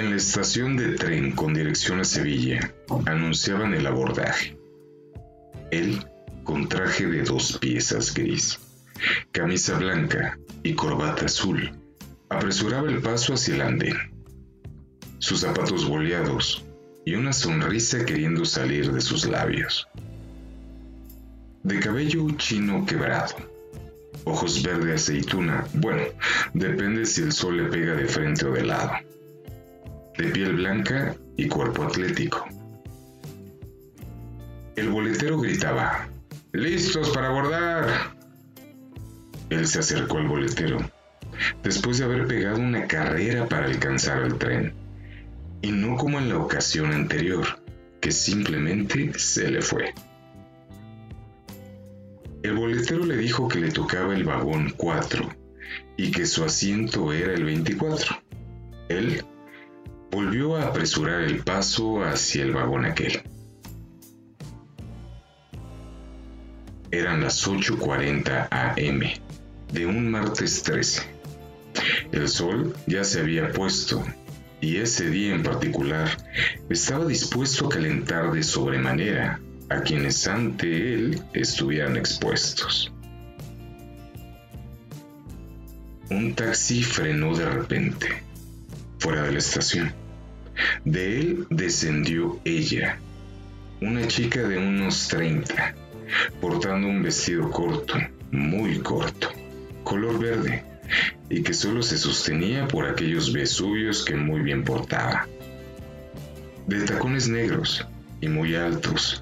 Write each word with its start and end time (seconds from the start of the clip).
En 0.00 0.08
la 0.08 0.16
estación 0.16 0.78
de 0.78 0.94
tren 0.94 1.32
con 1.32 1.52
dirección 1.52 2.00
a 2.00 2.04
Sevilla 2.04 2.72
anunciaban 3.04 3.74
el 3.74 3.86
abordaje. 3.86 4.56
Él 5.70 6.02
con 6.42 6.70
traje 6.70 7.06
de 7.06 7.22
dos 7.22 7.58
piezas 7.58 8.14
gris, 8.14 8.58
camisa 9.30 9.76
blanca 9.76 10.38
y 10.62 10.72
corbata 10.72 11.26
azul, 11.26 11.72
apresuraba 12.30 12.88
el 12.88 13.02
paso 13.02 13.34
hacia 13.34 13.56
el 13.56 13.60
andén. 13.60 13.98
Sus 15.18 15.40
zapatos 15.40 15.86
boleados 15.86 16.64
y 17.04 17.16
una 17.16 17.34
sonrisa 17.34 18.02
queriendo 18.06 18.46
salir 18.46 18.90
de 18.90 19.02
sus 19.02 19.26
labios. 19.26 19.86
De 21.62 21.78
cabello 21.78 22.26
chino 22.38 22.86
quebrado, 22.86 23.34
ojos 24.24 24.62
verde 24.62 24.94
aceituna, 24.94 25.66
bueno, 25.74 26.04
depende 26.54 27.04
si 27.04 27.20
el 27.20 27.32
sol 27.32 27.58
le 27.58 27.64
pega 27.64 27.94
de 27.94 28.06
frente 28.06 28.46
o 28.46 28.52
de 28.52 28.64
lado. 28.64 28.92
De 30.20 30.28
piel 30.28 30.52
blanca 30.52 31.16
y 31.38 31.48
cuerpo 31.48 31.84
atlético. 31.84 32.46
El 34.76 34.90
boletero 34.90 35.40
gritaba, 35.40 36.10
¡Listos 36.52 37.08
para 37.08 37.28
abordar! 37.28 38.14
Él 39.48 39.66
se 39.66 39.78
acercó 39.78 40.18
al 40.18 40.28
boletero, 40.28 40.76
después 41.62 41.96
de 41.96 42.04
haber 42.04 42.26
pegado 42.26 42.58
una 42.58 42.86
carrera 42.86 43.48
para 43.48 43.64
alcanzar 43.64 44.22
el 44.24 44.36
tren, 44.36 44.74
y 45.62 45.72
no 45.72 45.96
como 45.96 46.18
en 46.18 46.28
la 46.28 46.36
ocasión 46.36 46.92
anterior, 46.92 47.46
que 48.02 48.12
simplemente 48.12 49.18
se 49.18 49.50
le 49.50 49.62
fue. 49.62 49.94
El 52.42 52.56
boletero 52.56 53.06
le 53.06 53.16
dijo 53.16 53.48
que 53.48 53.60
le 53.60 53.70
tocaba 53.70 54.14
el 54.14 54.24
vagón 54.24 54.74
4 54.76 55.30
y 55.96 56.10
que 56.10 56.26
su 56.26 56.44
asiento 56.44 57.10
era 57.10 57.32
el 57.32 57.44
24. 57.44 58.16
Él 58.90 59.24
volvió 60.10 60.56
a 60.56 60.66
apresurar 60.66 61.22
el 61.22 61.38
paso 61.38 62.02
hacia 62.02 62.42
el 62.42 62.52
vagón 62.52 62.84
aquel. 62.84 63.22
Eran 66.90 67.20
las 67.20 67.46
8.40 67.46 68.48
am 68.50 69.00
de 69.72 69.86
un 69.86 70.10
martes 70.10 70.62
13. 70.64 71.02
El 72.12 72.28
sol 72.28 72.74
ya 72.86 73.04
se 73.04 73.20
había 73.20 73.52
puesto 73.52 74.04
y 74.60 74.76
ese 74.76 75.08
día 75.08 75.34
en 75.34 75.42
particular 75.42 76.08
estaba 76.68 77.06
dispuesto 77.06 77.66
a 77.66 77.70
calentar 77.70 78.32
de 78.32 78.42
sobremanera 78.42 79.40
a 79.68 79.80
quienes 79.82 80.26
ante 80.26 80.94
él 80.94 81.22
estuvieran 81.32 81.96
expuestos. 81.96 82.92
Un 86.10 86.34
taxi 86.34 86.82
frenó 86.82 87.36
de 87.36 87.48
repente, 87.48 88.08
fuera 89.00 89.22
de 89.24 89.32
la 89.32 89.38
estación. 89.38 89.92
De 90.84 91.20
él 91.20 91.46
descendió 91.50 92.38
ella, 92.44 92.98
una 93.80 94.06
chica 94.06 94.46
de 94.46 94.58
unos 94.58 95.08
30, 95.08 95.74
portando 96.40 96.86
un 96.86 97.02
vestido 97.02 97.50
corto, 97.50 97.94
muy 98.30 98.78
corto, 98.78 99.30
color 99.84 100.18
verde, 100.18 100.64
y 101.28 101.42
que 101.42 101.54
solo 101.54 101.82
se 101.82 101.98
sostenía 101.98 102.68
por 102.68 102.86
aquellos 102.86 103.32
vesuvios 103.32 104.04
que 104.04 104.14
muy 104.14 104.40
bien 104.40 104.64
portaba. 104.64 105.26
De 106.66 106.82
tacones 106.82 107.28
negros 107.28 107.84
y 108.20 108.28
muy 108.28 108.54
altos, 108.54 109.20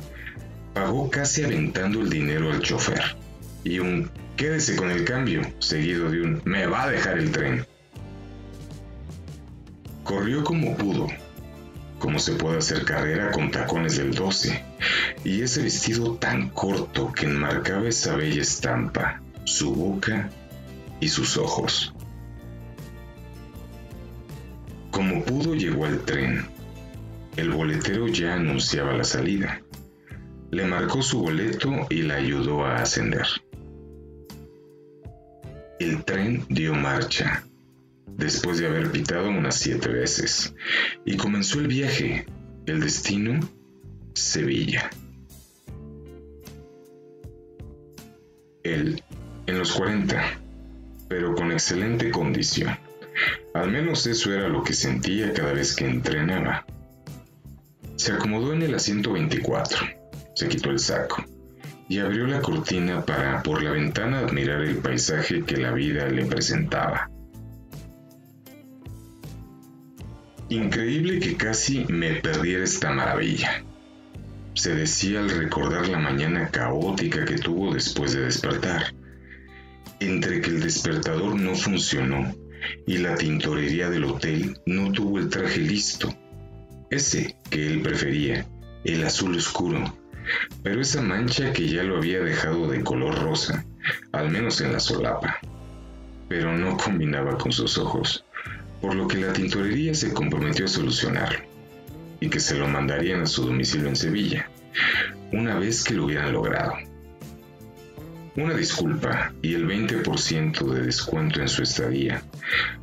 Pagó 0.79 1.11
casi 1.11 1.43
aventando 1.43 2.01
el 2.01 2.09
dinero 2.09 2.53
al 2.53 2.61
chofer. 2.61 3.03
Y 3.65 3.81
un 3.81 4.09
quédese 4.37 4.77
con 4.77 4.93
el 4.93 5.05
cambio, 5.05 5.43
seguido 5.59 6.09
de 6.09 6.23
un 6.23 6.43
me 6.45 6.67
va 6.67 6.85
a 6.85 6.91
dejar 6.91 7.19
el 7.19 7.33
tren. 7.33 7.67
Corrió 10.09 10.43
como 10.43 10.75
pudo, 10.75 11.07
como 11.99 12.19
se 12.19 12.33
puede 12.33 12.57
hacer 12.57 12.87
carrera 12.87 13.31
con 13.31 13.51
tacones 13.51 13.99
del 13.99 14.15
12, 14.15 14.65
y 15.23 15.43
ese 15.43 15.63
vestido 15.63 16.15
tan 16.15 16.49
corto 16.49 17.13
que 17.13 17.27
enmarcaba 17.27 17.87
esa 17.87 18.17
bella 18.17 18.41
estampa, 18.41 19.21
su 19.45 19.75
boca 19.75 20.31
y 20.99 21.09
sus 21.09 21.37
ojos. 21.37 21.93
Como 24.91 25.23
pudo 25.25 25.55
llegó 25.55 25.85
al 25.85 26.01
tren. 26.07 26.47
El 27.37 27.51
boletero 27.51 28.09
ya 28.09 28.33
anunciaba 28.33 28.95
la 28.95 29.05
salida. 29.05 29.61
Le 30.51 30.65
marcó 30.65 31.03
su 31.03 31.21
boleto 31.21 31.87
y 31.91 32.01
la 32.01 32.15
ayudó 32.15 32.65
a 32.65 32.77
ascender. 32.77 33.27
El 35.79 36.03
tren 36.07 36.47
dio 36.49 36.73
marcha, 36.73 37.45
después 38.19 38.59
de 38.59 38.67
haber 38.67 38.91
pitado 38.91 39.31
unas 39.31 39.57
siete 39.57 39.89
veces, 39.89 40.55
y 41.07 41.17
comenzó 41.17 41.61
el 41.61 41.69
viaje. 41.69 42.27
El 42.67 42.81
destino, 42.81 43.41
Sevilla. 44.13 44.91
Él, 48.63 49.03
en 49.47 49.59
los 49.59 49.73
40, 49.73 50.39
pero 51.09 51.35
con 51.35 51.51
excelente 51.51 52.11
condición. 52.11 52.77
Al 53.55 53.71
menos 53.71 54.07
eso 54.07 54.35
era 54.35 54.49
lo 54.49 54.63
que 54.63 54.75
sentía 54.75 55.33
cada 55.33 55.55
vez 55.55 55.75
que 55.75 55.87
entrenaba. 55.87 56.67
Se 57.97 58.13
acomodó 58.13 58.53
en 58.53 58.61
el 58.61 58.75
asiento 58.75 59.13
24 59.15 59.99
se 60.39 60.47
quitó 60.47 60.71
el 60.71 60.79
saco 60.79 61.25
y 61.89 61.99
abrió 61.99 62.25
la 62.29 62.41
cortina 62.41 63.05
para 63.05 63.43
por 63.43 63.61
la 63.61 63.73
ventana 63.73 64.21
admirar 64.21 64.63
el 64.63 64.77
paisaje 64.77 65.43
que 65.43 65.57
la 65.57 65.73
vida 65.73 66.07
le 66.07 66.27
presentaba. 66.27 67.11
Increíble 70.51 71.21
que 71.21 71.37
casi 71.37 71.85
me 71.91 72.15
perdiera 72.15 72.65
esta 72.65 72.91
maravilla, 72.91 73.63
se 74.55 74.75
decía 74.75 75.21
al 75.21 75.29
recordar 75.29 75.89
la 75.89 75.99
mañana 75.99 76.49
caótica 76.49 77.27
que 77.27 77.37
tuvo 77.37 77.75
después 77.75 78.15
de 78.15 78.23
despertar. 78.23 78.95
Entre 80.01 80.41
que 80.41 80.49
el 80.49 80.61
despertador 80.61 81.39
no 81.39 81.55
funcionó 81.55 82.35
y 82.87 82.97
la 82.97 83.15
tintorería 83.17 83.91
del 83.91 84.05
hotel 84.05 84.59
no 84.65 84.91
tuvo 84.91 85.19
el 85.19 85.29
traje 85.29 85.61
listo, 85.61 86.17
ese 86.89 87.37
que 87.51 87.67
él 87.67 87.83
prefería, 87.83 88.47
el 88.85 89.05
azul 89.05 89.37
oscuro, 89.37 89.99
pero 90.63 90.81
esa 90.81 91.03
mancha 91.03 91.53
que 91.53 91.69
ya 91.69 91.83
lo 91.83 91.99
había 91.99 92.21
dejado 92.21 92.69
de 92.69 92.83
color 92.83 93.19
rosa, 93.23 93.67
al 94.13 94.31
menos 94.31 94.63
en 94.63 94.73
la 94.73 94.81
solapa, 94.81 95.41
pero 96.27 96.57
no 96.57 96.79
combinaba 96.79 97.37
con 97.37 97.53
sus 97.53 97.77
ojos, 97.77 98.25
por 98.81 98.95
lo 98.95 99.09
que 99.09 99.19
la 99.19 99.33
tintorería 99.33 99.95
se 99.95 100.13
comprometió 100.13 100.65
a 100.65 100.69
solucionarlo 100.69 101.41
y 102.21 102.29
que 102.29 102.41
se 102.41 102.57
lo 102.59 102.69
mandarían 102.69 103.23
a 103.23 103.27
su 103.27 103.45
domicilio 103.47 103.89
en 103.89 103.97
Sevilla, 103.97 104.51
una 105.33 105.59
vez 105.59 105.85
que 105.85 105.95
lo 105.95 106.05
hubieran 106.05 106.33
logrado. 106.33 106.75
Una 108.37 108.55
disculpa 108.55 109.33
y 109.43 109.55
el 109.55 109.67
20% 109.67 110.73
de 110.73 110.83
descuento 110.83 111.41
en 111.41 111.49
su 111.49 111.63
estadía 111.63 112.23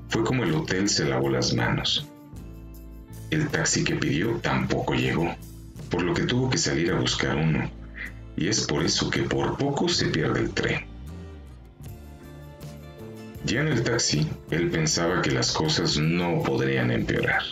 fue 0.10 0.24
como 0.24 0.44
el 0.44 0.54
hotel 0.54 0.90
se 0.90 1.06
lavó 1.06 1.30
las 1.30 1.54
manos. 1.54 2.08
El 3.32 3.48
taxi 3.50 3.84
que 3.84 3.96
pidió 3.96 4.38
tampoco 4.42 4.94
llegó 4.94 5.36
por 5.90 6.04
lo 6.04 6.14
que 6.14 6.24
tuvo 6.24 6.50
que 6.50 6.58
salir 6.58 6.92
a 6.92 7.00
buscar 7.00 7.36
uno, 7.36 7.70
y 8.36 8.48
es 8.48 8.66
por 8.66 8.84
eso 8.84 9.10
que 9.10 9.24
por 9.24 9.58
poco 9.58 9.88
se 9.88 10.08
pierde 10.08 10.42
el 10.42 10.50
tren. 10.52 10.95
Ya 13.46 13.62
en 13.62 13.68
el 13.68 13.84
taxi, 13.84 14.28
él 14.50 14.72
pensaba 14.72 15.22
que 15.22 15.30
las 15.30 15.52
cosas 15.52 15.98
no 15.98 16.42
podrían 16.42 16.90
empeorar. 16.90 17.44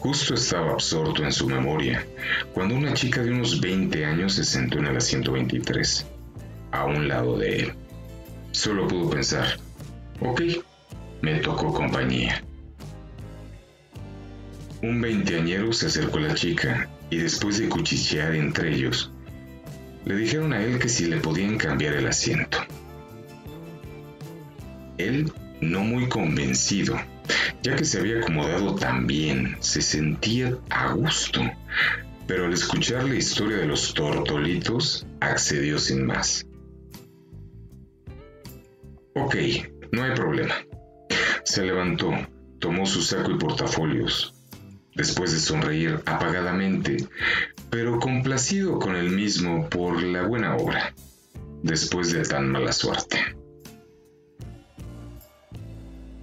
Justo 0.00 0.34
estaba 0.34 0.72
absorto 0.72 1.24
en 1.24 1.32
su 1.32 1.48
memoria 1.48 2.06
cuando 2.52 2.74
una 2.74 2.92
chica 2.92 3.22
de 3.22 3.30
unos 3.30 3.58
20 3.60 4.04
años 4.04 4.34
se 4.34 4.44
sentó 4.44 4.78
en 4.78 4.86
el 4.86 4.98
asiento 4.98 5.32
23, 5.32 6.06
a 6.72 6.84
un 6.84 7.08
lado 7.08 7.38
de 7.38 7.56
él. 7.56 7.72
Solo 8.52 8.86
pudo 8.86 9.08
pensar, 9.08 9.58
ok, 10.20 10.42
me 11.22 11.36
tocó 11.40 11.72
compañía. 11.72 12.44
Un 14.82 15.00
veinteañero 15.00 15.72
se 15.72 15.86
acercó 15.86 16.18
a 16.18 16.22
la 16.22 16.34
chica 16.34 16.90
y 17.08 17.16
después 17.16 17.58
de 17.58 17.70
cuchichear 17.70 18.34
entre 18.34 18.74
ellos, 18.74 19.10
le 20.04 20.16
dijeron 20.16 20.52
a 20.52 20.62
él 20.62 20.78
que 20.78 20.90
si 20.90 21.06
le 21.06 21.16
podían 21.16 21.56
cambiar 21.56 21.94
el 21.94 22.06
asiento. 22.06 22.58
Él, 24.98 25.32
no 25.60 25.80
muy 25.80 26.08
convencido, 26.08 26.96
ya 27.62 27.76
que 27.76 27.84
se 27.84 27.98
había 27.98 28.20
acomodado 28.20 28.74
tan 28.74 29.06
bien, 29.06 29.56
se 29.60 29.82
sentía 29.82 30.56
a 30.70 30.92
gusto, 30.92 31.40
pero 32.26 32.46
al 32.46 32.52
escuchar 32.52 33.04
la 33.04 33.16
historia 33.16 33.58
de 33.58 33.66
los 33.66 33.94
tortolitos, 33.94 35.06
accedió 35.20 35.78
sin 35.78 36.06
más. 36.06 36.46
Ok, 39.14 39.34
no 39.92 40.02
hay 40.02 40.14
problema. 40.14 40.54
Se 41.44 41.64
levantó, 41.64 42.12
tomó 42.58 42.86
su 42.86 43.02
saco 43.02 43.30
y 43.30 43.38
portafolios, 43.38 44.34
después 44.94 45.32
de 45.32 45.38
sonreír 45.38 46.00
apagadamente, 46.06 46.96
pero 47.70 47.98
complacido 48.00 48.78
con 48.78 48.96
él 48.96 49.10
mismo 49.10 49.68
por 49.68 50.02
la 50.02 50.22
buena 50.22 50.56
obra, 50.56 50.94
después 51.62 52.12
de 52.12 52.22
tan 52.22 52.50
mala 52.50 52.72
suerte. 52.72 53.18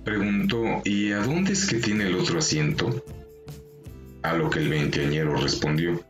Preguntó, 0.04 0.82
¿y 0.84 1.12
a 1.12 1.20
dónde 1.20 1.54
es 1.54 1.66
que 1.66 1.78
tiene 1.78 2.08
el 2.08 2.16
otro 2.16 2.40
asiento? 2.40 3.04
A 4.22 4.34
lo 4.34 4.50
que 4.50 4.60
el 4.60 4.70
veinteañero 4.70 5.36
respondió, 5.38 6.04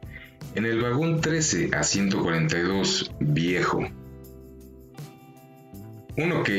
en 0.55 0.65
el 0.65 0.81
vagón 0.81 1.21
13 1.21 1.69
a 1.73 1.83
142, 1.83 3.11
viejo. 3.19 3.87
Un 6.17 6.31
ok, 6.31 6.49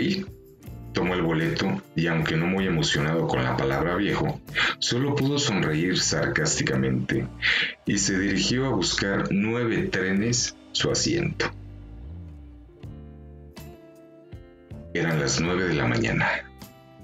tomó 0.92 1.14
el 1.14 1.22
boleto 1.22 1.82
y 1.94 2.06
aunque 2.06 2.36
no 2.36 2.46
muy 2.46 2.66
emocionado 2.66 3.26
con 3.26 3.42
la 3.42 3.56
palabra 3.56 3.96
viejo, 3.96 4.40
solo 4.78 5.14
pudo 5.14 5.38
sonreír 5.38 5.98
sarcásticamente 5.98 7.26
y 7.84 7.98
se 7.98 8.18
dirigió 8.18 8.66
a 8.66 8.70
buscar 8.70 9.28
nueve 9.30 9.88
trenes 9.90 10.56
su 10.72 10.90
asiento. 10.90 11.50
Eran 14.94 15.20
las 15.20 15.40
nueve 15.40 15.64
de 15.64 15.74
la 15.74 15.86
mañana. 15.86 16.26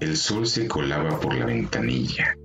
El 0.01 0.17
sol 0.17 0.47
se 0.47 0.67
colaba 0.67 1.19
por 1.19 1.35
la 1.35 1.45
ventanilla. 1.45 2.35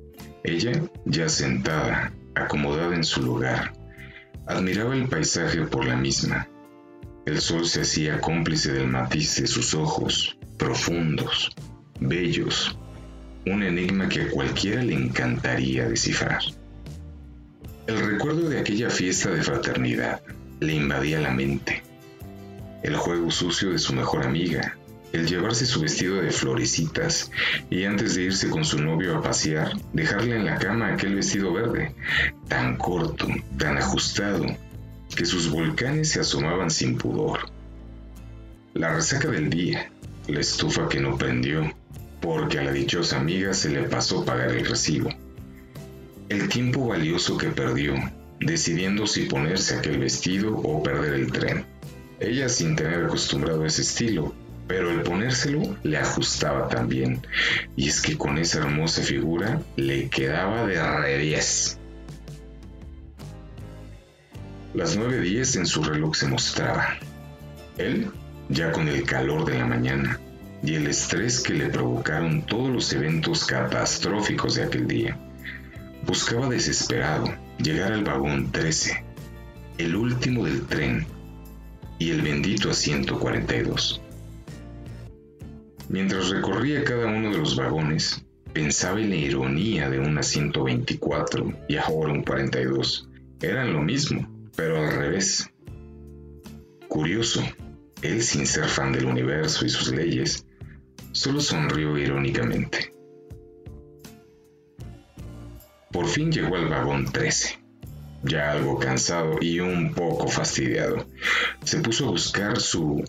Ella, 0.44 0.72
ya 1.06 1.26
sentada, 1.26 2.12
acomodada 2.34 2.94
en 2.94 3.02
su 3.02 3.22
lugar, 3.22 3.72
admiraba 4.46 4.94
el 4.94 5.08
paisaje 5.08 5.62
por 5.62 5.86
la 5.86 5.96
misma. 5.96 6.46
El 7.24 7.40
sol 7.40 7.64
se 7.64 7.80
hacía 7.80 8.20
cómplice 8.20 8.72
del 8.72 8.88
matiz 8.88 9.40
de 9.40 9.46
sus 9.46 9.72
ojos, 9.72 10.36
profundos, 10.58 11.56
bellos, 11.98 12.78
un 13.46 13.62
enigma 13.62 14.06
que 14.10 14.20
a 14.20 14.30
cualquiera 14.30 14.82
le 14.82 14.92
encantaría 14.92 15.88
descifrar. 15.88 16.42
El 17.86 17.98
recuerdo 18.06 18.50
de 18.50 18.60
aquella 18.60 18.90
fiesta 18.90 19.30
de 19.30 19.42
fraternidad 19.42 20.20
le 20.60 20.74
invadía 20.74 21.20
la 21.20 21.30
mente. 21.30 21.82
El 22.82 22.96
juego 22.96 23.30
sucio 23.30 23.70
de 23.70 23.78
su 23.78 23.94
mejor 23.94 24.26
amiga, 24.26 24.76
el 25.16 25.26
llevarse 25.26 25.66
su 25.66 25.80
vestido 25.80 26.20
de 26.20 26.30
florecitas 26.30 27.30
y 27.70 27.84
antes 27.84 28.14
de 28.14 28.22
irse 28.24 28.50
con 28.50 28.64
su 28.64 28.78
novio 28.78 29.16
a 29.16 29.22
pasear, 29.22 29.72
dejarle 29.92 30.36
en 30.36 30.44
la 30.44 30.58
cama 30.58 30.92
aquel 30.92 31.14
vestido 31.14 31.52
verde, 31.52 31.94
tan 32.48 32.76
corto, 32.76 33.26
tan 33.58 33.78
ajustado, 33.78 34.44
que 35.14 35.24
sus 35.24 35.50
volcanes 35.50 36.10
se 36.10 36.20
asomaban 36.20 36.70
sin 36.70 36.98
pudor. 36.98 37.50
La 38.74 38.94
resaca 38.94 39.28
del 39.28 39.48
día, 39.48 39.90
la 40.28 40.40
estufa 40.40 40.88
que 40.88 41.00
no 41.00 41.16
prendió, 41.16 41.72
porque 42.20 42.58
a 42.58 42.64
la 42.64 42.72
dichosa 42.72 43.18
amiga 43.18 43.54
se 43.54 43.70
le 43.70 43.84
pasó 43.84 44.24
pagar 44.24 44.50
el 44.50 44.66
recibo. 44.66 45.10
El 46.28 46.48
tiempo 46.48 46.88
valioso 46.88 47.38
que 47.38 47.48
perdió, 47.48 47.94
decidiendo 48.40 49.06
si 49.06 49.22
ponerse 49.26 49.76
aquel 49.76 49.98
vestido 49.98 50.56
o 50.56 50.82
perder 50.82 51.14
el 51.14 51.32
tren. 51.32 51.64
Ella 52.18 52.48
sin 52.48 52.76
tener 52.76 53.04
acostumbrado 53.04 53.64
ese 53.64 53.82
estilo, 53.82 54.34
pero 54.66 54.90
el 54.90 55.02
ponérselo 55.02 55.76
le 55.82 55.98
ajustaba 55.98 56.68
también, 56.68 57.24
y 57.76 57.88
es 57.88 58.00
que 58.00 58.16
con 58.16 58.38
esa 58.38 58.58
hermosa 58.58 59.02
figura 59.02 59.60
le 59.76 60.08
quedaba 60.08 60.66
de 60.66 60.82
revés. 60.82 61.78
Las 64.74 64.98
9.10 64.98 65.60
en 65.60 65.66
su 65.66 65.82
reloj 65.82 66.14
se 66.14 66.28
mostraba. 66.28 66.98
Él, 67.78 68.10
ya 68.48 68.72
con 68.72 68.88
el 68.88 69.04
calor 69.04 69.44
de 69.44 69.58
la 69.58 69.66
mañana 69.66 70.20
y 70.62 70.74
el 70.74 70.86
estrés 70.86 71.40
que 71.40 71.54
le 71.54 71.68
provocaron 71.68 72.42
todos 72.42 72.70
los 72.70 72.92
eventos 72.92 73.44
catastróficos 73.44 74.56
de 74.56 74.64
aquel 74.64 74.86
día, 74.86 75.18
buscaba 76.04 76.48
desesperado 76.48 77.32
llegar 77.58 77.92
al 77.92 78.04
vagón 78.04 78.50
13, 78.52 79.04
el 79.78 79.96
último 79.96 80.44
del 80.44 80.66
tren, 80.66 81.06
y 81.98 82.10
el 82.10 82.22
bendito 82.22 82.70
asiento 82.70 83.18
42. 83.18 84.02
Mientras 85.88 86.30
recorría 86.30 86.82
cada 86.82 87.06
uno 87.06 87.30
de 87.30 87.38
los 87.38 87.54
vagones, 87.54 88.24
pensaba 88.52 89.00
en 89.00 89.10
la 89.10 89.16
ironía 89.16 89.88
de 89.88 90.00
un 90.00 90.18
asiento 90.18 90.64
24 90.64 91.52
y 91.68 91.76
ahora 91.76 92.12
un 92.12 92.24
42. 92.24 93.08
Eran 93.40 93.72
lo 93.72 93.82
mismo, 93.82 94.48
pero 94.56 94.78
al 94.82 94.92
revés. 94.92 95.48
Curioso, 96.88 97.40
él 98.02 98.20
sin 98.22 98.48
ser 98.48 98.64
fan 98.64 98.92
del 98.92 99.04
universo 99.04 99.64
y 99.64 99.68
sus 99.68 99.92
leyes, 99.92 100.44
solo 101.12 101.40
sonrió 101.40 101.96
irónicamente. 101.96 102.92
Por 105.92 106.06
fin 106.06 106.32
llegó 106.32 106.56
al 106.56 106.68
vagón 106.68 107.04
13. 107.12 107.60
Ya 108.24 108.50
algo 108.50 108.76
cansado 108.76 109.36
y 109.40 109.60
un 109.60 109.94
poco 109.94 110.26
fastidiado, 110.26 111.06
se 111.62 111.78
puso 111.78 112.08
a 112.08 112.10
buscar 112.10 112.58
su 112.58 113.04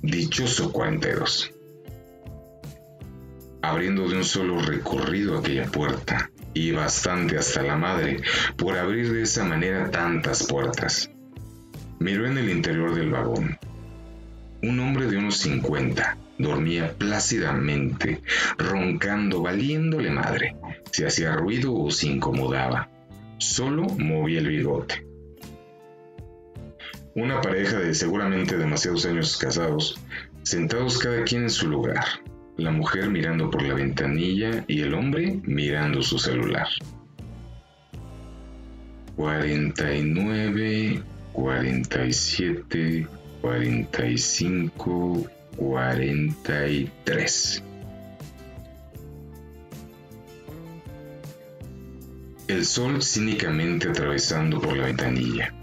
dichoso 0.00 0.70
42 0.70 1.54
abriendo 3.62 4.08
de 4.08 4.16
un 4.16 4.24
solo 4.24 4.60
recorrido 4.60 5.38
aquella 5.38 5.66
puerta, 5.66 6.30
y 6.54 6.72
bastante 6.72 7.38
hasta 7.38 7.62
la 7.62 7.76
madre 7.76 8.22
por 8.56 8.76
abrir 8.76 9.12
de 9.12 9.22
esa 9.22 9.44
manera 9.44 9.90
tantas 9.90 10.46
puertas. 10.46 11.10
Miró 11.98 12.26
en 12.26 12.38
el 12.38 12.50
interior 12.50 12.94
del 12.94 13.10
vagón. 13.10 13.58
Un 14.62 14.80
hombre 14.80 15.06
de 15.06 15.16
unos 15.16 15.38
50 15.38 16.16
dormía 16.38 16.94
plácidamente, 16.96 18.22
roncando, 18.58 19.42
valiéndole 19.42 20.10
madre, 20.10 20.56
si 20.90 21.04
hacía 21.04 21.32
ruido 21.32 21.74
o 21.74 21.90
se 21.90 22.08
incomodaba. 22.08 22.88
Solo 23.38 23.84
movía 23.84 24.40
el 24.40 24.48
bigote. 24.48 25.06
Una 27.14 27.40
pareja 27.40 27.78
de 27.78 27.94
seguramente 27.94 28.56
demasiados 28.56 29.04
años 29.04 29.36
casados, 29.36 30.00
sentados 30.42 30.98
cada 30.98 31.24
quien 31.24 31.42
en 31.44 31.50
su 31.50 31.68
lugar, 31.68 32.04
la 32.56 32.70
mujer 32.70 33.08
mirando 33.08 33.50
por 33.50 33.62
la 33.62 33.74
ventanilla 33.74 34.64
y 34.68 34.82
el 34.82 34.94
hombre 34.94 35.40
mirando 35.44 36.02
su 36.02 36.18
celular. 36.18 36.68
49, 39.16 41.02
47, 41.32 43.06
45, 43.40 45.26
43. 45.56 47.64
El 52.48 52.64
sol 52.64 53.02
cínicamente 53.02 53.88
atravesando 53.88 54.60
por 54.60 54.76
la 54.76 54.86
ventanilla 54.86 55.54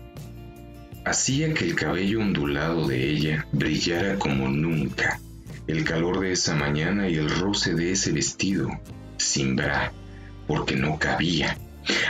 hacía 1.06 1.54
que 1.54 1.66
el 1.66 1.76
cabello 1.76 2.20
ondulado 2.20 2.88
de 2.88 3.10
ella 3.10 3.48
brillara 3.54 4.20
como 4.20 4.50
nunca 4.50 5.22
el 5.68 5.84
calor 5.84 6.20
de 6.22 6.32
esa 6.32 6.56
mañana 6.56 7.10
y 7.10 7.16
el 7.16 7.30
roce 7.30 7.74
de 7.74 7.92
ese 7.92 8.12
vestido, 8.12 8.70
sin 9.18 9.56
bra, 9.56 9.92
porque 10.48 10.76
no 10.76 10.98
cabía, 10.98 11.58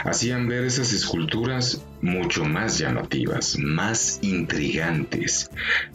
hacían 0.04 0.48
ver 0.48 0.64
esas 0.64 0.92
esculturas 0.92 1.84
mucho 2.00 2.44
más 2.44 2.78
llamativas, 2.78 3.58
más 3.58 4.20
intrigantes, 4.22 5.50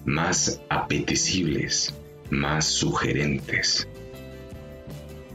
más 0.06 0.62
apetecibles, 0.70 1.94
más 2.30 2.66
sugerentes. 2.66 3.88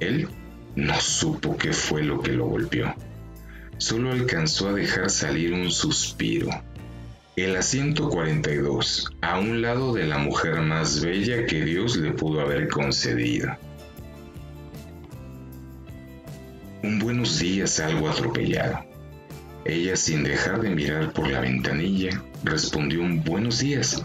Él 0.00 0.28
no 0.76 1.00
supo 1.00 1.56
qué 1.56 1.72
fue 1.72 2.02
lo 2.02 2.20
que 2.20 2.32
lo 2.32 2.46
golpeó. 2.46 2.94
Solo 3.78 4.12
alcanzó 4.12 4.68
a 4.68 4.72
dejar 4.74 5.08
salir 5.08 5.52
un 5.52 5.70
suspiro 5.70 6.50
el 7.42 7.56
asiento 7.56 8.08
42, 8.08 9.12
a 9.20 9.38
un 9.38 9.62
lado 9.62 9.94
de 9.94 10.04
la 10.04 10.18
mujer 10.18 10.60
más 10.60 11.04
bella 11.04 11.46
que 11.46 11.64
Dios 11.64 11.96
le 11.96 12.12
pudo 12.12 12.40
haber 12.40 12.68
concedido. 12.68 13.56
Un 16.82 16.98
buenos 16.98 17.38
días 17.38 17.78
algo 17.78 18.08
atropellado. 18.08 18.84
Ella, 19.64 19.94
sin 19.94 20.24
dejar 20.24 20.60
de 20.62 20.70
mirar 20.70 21.12
por 21.12 21.28
la 21.28 21.40
ventanilla, 21.40 22.22
respondió 22.42 23.02
un 23.02 23.22
buenos 23.22 23.60
días, 23.60 24.04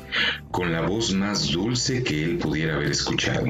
con 0.52 0.72
la 0.72 0.82
voz 0.82 1.12
más 1.13 1.52
dulce 1.52 2.04
que 2.04 2.24
él 2.24 2.38
pudiera 2.38 2.75
haber 2.75 2.92
escuchado. 2.92 3.48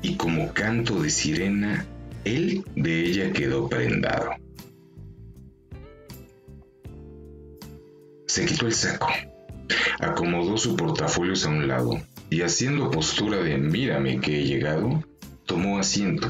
Y 0.00 0.16
como 0.16 0.52
canto 0.52 1.00
de 1.00 1.10
sirena, 1.10 1.86
él 2.24 2.64
de 2.74 3.04
ella 3.04 3.32
quedó 3.32 3.68
prendado. 3.68 4.41
Se 8.32 8.46
quitó 8.46 8.64
el 8.64 8.72
saco, 8.72 9.08
acomodó 10.00 10.56
su 10.56 10.74
portafolios 10.74 11.44
a 11.44 11.50
un 11.50 11.68
lado 11.68 12.00
y 12.30 12.40
haciendo 12.40 12.90
postura 12.90 13.36
de 13.36 13.58
mírame 13.58 14.20
que 14.20 14.40
he 14.40 14.46
llegado, 14.46 15.04
tomó 15.44 15.78
asiento, 15.78 16.28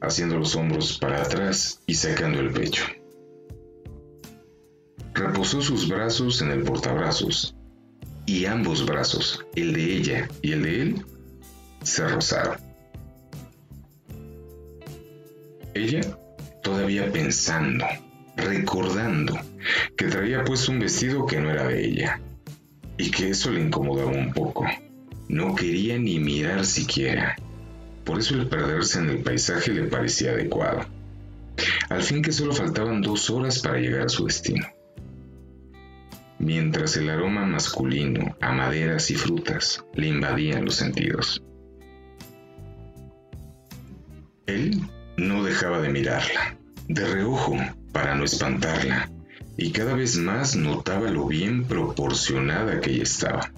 haciendo 0.00 0.38
los 0.38 0.54
hombros 0.54 0.98
para 0.98 1.22
atrás 1.22 1.82
y 1.84 1.94
sacando 1.94 2.38
el 2.38 2.52
pecho. 2.52 2.84
Reposó 5.14 5.60
sus 5.62 5.88
brazos 5.88 6.42
en 6.42 6.52
el 6.52 6.62
portabrazos 6.62 7.56
y 8.24 8.44
ambos 8.44 8.86
brazos, 8.86 9.44
el 9.56 9.72
de 9.72 9.96
ella 9.96 10.28
y 10.42 10.52
el 10.52 10.62
de 10.62 10.82
él, 10.82 11.06
se 11.82 12.06
rozaron. 12.06 12.60
Ella, 15.74 16.02
todavía 16.62 17.10
pensando, 17.10 17.84
recordando 18.36 19.38
que 19.96 20.06
traía 20.06 20.44
puesto 20.44 20.72
un 20.72 20.80
vestido 20.80 21.26
que 21.26 21.40
no 21.40 21.50
era 21.50 21.66
de 21.66 21.84
ella, 21.84 22.20
y 22.98 23.10
que 23.10 23.30
eso 23.30 23.50
le 23.50 23.60
incomodaba 23.60 24.10
un 24.10 24.32
poco. 24.32 24.66
No 25.28 25.54
quería 25.54 25.98
ni 25.98 26.18
mirar 26.18 26.64
siquiera. 26.64 27.36
por 28.04 28.20
eso 28.20 28.36
el 28.36 28.46
perderse 28.46 29.00
en 29.00 29.10
el 29.10 29.22
paisaje 29.22 29.72
le 29.72 29.84
parecía 29.84 30.30
adecuado. 30.30 30.86
Al 31.88 32.02
fin 32.02 32.22
que 32.22 32.30
solo 32.30 32.52
faltaban 32.52 33.02
dos 33.02 33.30
horas 33.30 33.58
para 33.58 33.78
llegar 33.78 34.02
a 34.02 34.08
su 34.08 34.26
destino. 34.26 34.64
Mientras 36.38 36.96
el 36.96 37.10
aroma 37.10 37.44
masculino 37.44 38.36
a 38.40 38.52
maderas 38.52 39.10
y 39.10 39.16
frutas 39.16 39.84
le 39.94 40.06
invadían 40.06 40.64
los 40.64 40.76
sentidos. 40.76 41.42
Él 44.46 44.80
no 45.16 45.42
dejaba 45.42 45.80
de 45.80 45.88
mirarla, 45.88 46.56
de 46.86 47.04
reojo, 47.06 47.56
para 47.96 48.14
no 48.14 48.24
espantarla, 48.24 49.08
y 49.56 49.72
cada 49.72 49.94
vez 49.94 50.18
más 50.18 50.54
notaba 50.54 51.08
lo 51.08 51.26
bien 51.28 51.64
proporcionada 51.64 52.78
que 52.82 52.90
ella 52.90 53.04
estaba. 53.04 53.50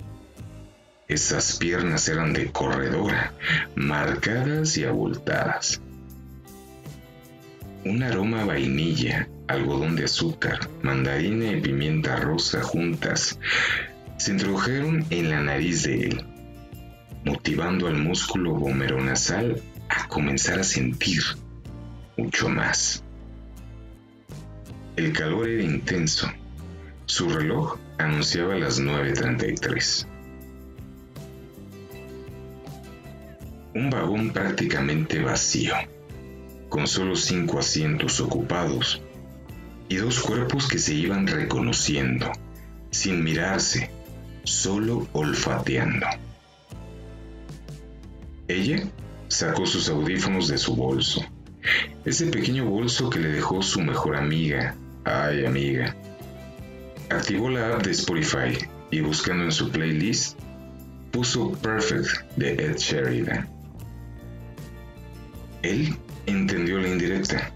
Esas 1.09 1.57
piernas 1.57 2.09
eran 2.09 2.33
de 2.33 2.47
corredora, 2.53 3.33
marcadas 3.75 4.77
y 4.77 4.85
abultadas. 4.85 5.81
Un 7.85 8.05
aroma 8.05 8.43
a 8.43 8.45
vainilla, 8.45 9.29
algodón 9.49 9.97
de 9.97 10.05
azúcar, 10.05 10.61
mandarina 10.83 11.51
y 11.51 11.61
pimienta 11.61 12.15
rosa 12.15 12.63
juntas 12.63 13.41
se 14.19 14.31
introdujeron 14.31 15.05
en 15.11 15.31
la 15.31 15.41
nariz 15.41 15.83
de 15.83 16.07
él, 16.11 16.25
motivando 17.25 17.89
al 17.89 17.97
músculo 17.97 18.55
vomeronasal 18.55 19.61
a 19.89 20.07
comenzar 20.07 20.61
a 20.61 20.65
sentir 20.65 21.25
mucho 22.17 22.49
más. 22.49 23.03
El 24.99 25.13
calor 25.13 25.49
era 25.49 25.63
intenso. 25.63 26.29
Su 27.07 27.29
reloj 27.29 27.77
anunciaba 27.99 28.57
las 28.57 28.81
9.33. 28.81 30.07
Un 33.77 33.91
vagón 33.91 34.33
prácticamente 34.33 35.23
vacío, 35.23 35.75
con 36.69 36.89
solo 36.89 37.15
cinco 37.15 37.61
asientos 37.61 38.19
ocupados 38.19 39.01
y 39.89 39.99
dos 39.99 40.19
cuerpos 40.19 40.67
que 40.67 40.81
se 40.81 40.95
iban 40.95 41.29
reconociendo, 41.29 42.33
sin 42.91 43.23
mirarse, 43.23 43.93
solo 44.43 45.07
olfateando. 45.13 46.09
Ella 48.49 48.83
sacó 49.29 49.65
sus 49.65 49.89
audífonos 49.91 50.49
de 50.49 50.59
su 50.59 50.75
bolso, 50.75 51.25
ese 52.05 52.27
pequeño 52.27 52.65
bolso 52.65 53.09
que 53.09 53.21
le 53.21 53.29
dejó 53.29 53.63
su 53.63 53.81
mejor 53.81 54.17
amiga 54.17 54.75
Ay, 55.11 55.47
amiga. 55.47 55.97
Activó 57.09 57.49
la 57.49 57.75
app 57.75 57.83
de 57.83 57.93
Spotify 57.93 58.59
y 58.91 59.01
buscando 59.01 59.45
en 59.45 59.53
su 59.53 59.71
playlist, 59.71 60.39
puso 61.11 61.53
Perfect 61.53 62.31
de 62.37 62.53
Ed 62.53 62.77
Sheridan. 62.77 63.49
Él 65.63 65.97
entendió 66.27 66.79
la 66.79 66.89
indirecta. 66.89 67.51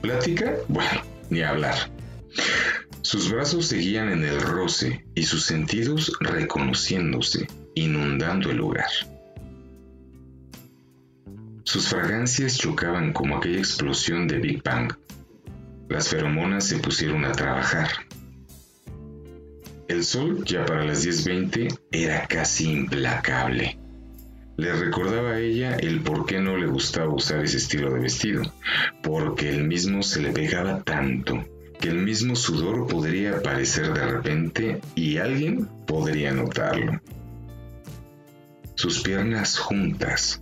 ¿Plática? 0.00 0.54
Bueno, 0.68 1.02
ni 1.28 1.42
hablar. 1.42 1.76
Sus 3.02 3.30
brazos 3.30 3.66
seguían 3.66 4.08
en 4.08 4.24
el 4.24 4.40
roce 4.40 5.04
y 5.14 5.24
sus 5.24 5.44
sentidos 5.44 6.10
reconociéndose, 6.20 7.46
inundando 7.74 8.50
el 8.50 8.56
lugar. 8.56 8.88
Sus 11.64 11.88
fragancias 11.88 12.56
chocaban 12.56 13.12
como 13.12 13.36
aquella 13.36 13.58
explosión 13.58 14.26
de 14.26 14.38
Big 14.38 14.62
Bang 14.62 14.94
las 15.90 16.08
feromonas 16.08 16.68
se 16.68 16.78
pusieron 16.78 17.24
a 17.24 17.32
trabajar. 17.32 17.88
El 19.88 20.04
sol, 20.04 20.44
ya 20.44 20.64
para 20.64 20.84
las 20.84 21.04
10.20, 21.04 21.80
era 21.90 22.28
casi 22.28 22.70
implacable. 22.70 23.76
Le 24.56 24.72
recordaba 24.72 25.32
a 25.32 25.40
ella 25.40 25.74
el 25.74 26.00
por 26.00 26.26
qué 26.26 26.40
no 26.40 26.56
le 26.56 26.68
gustaba 26.68 27.12
usar 27.12 27.44
ese 27.44 27.56
estilo 27.56 27.92
de 27.92 27.98
vestido, 27.98 28.42
porque 29.02 29.50
el 29.50 29.64
mismo 29.66 30.04
se 30.04 30.22
le 30.22 30.30
pegaba 30.30 30.80
tanto 30.84 31.44
que 31.80 31.88
el 31.88 32.04
mismo 32.04 32.36
sudor 32.36 32.86
podría 32.86 33.38
aparecer 33.38 33.92
de 33.92 34.06
repente 34.06 34.80
y 34.94 35.16
alguien 35.16 35.66
podría 35.88 36.30
notarlo. 36.32 37.00
Sus 38.76 39.02
piernas 39.02 39.58
juntas, 39.58 40.40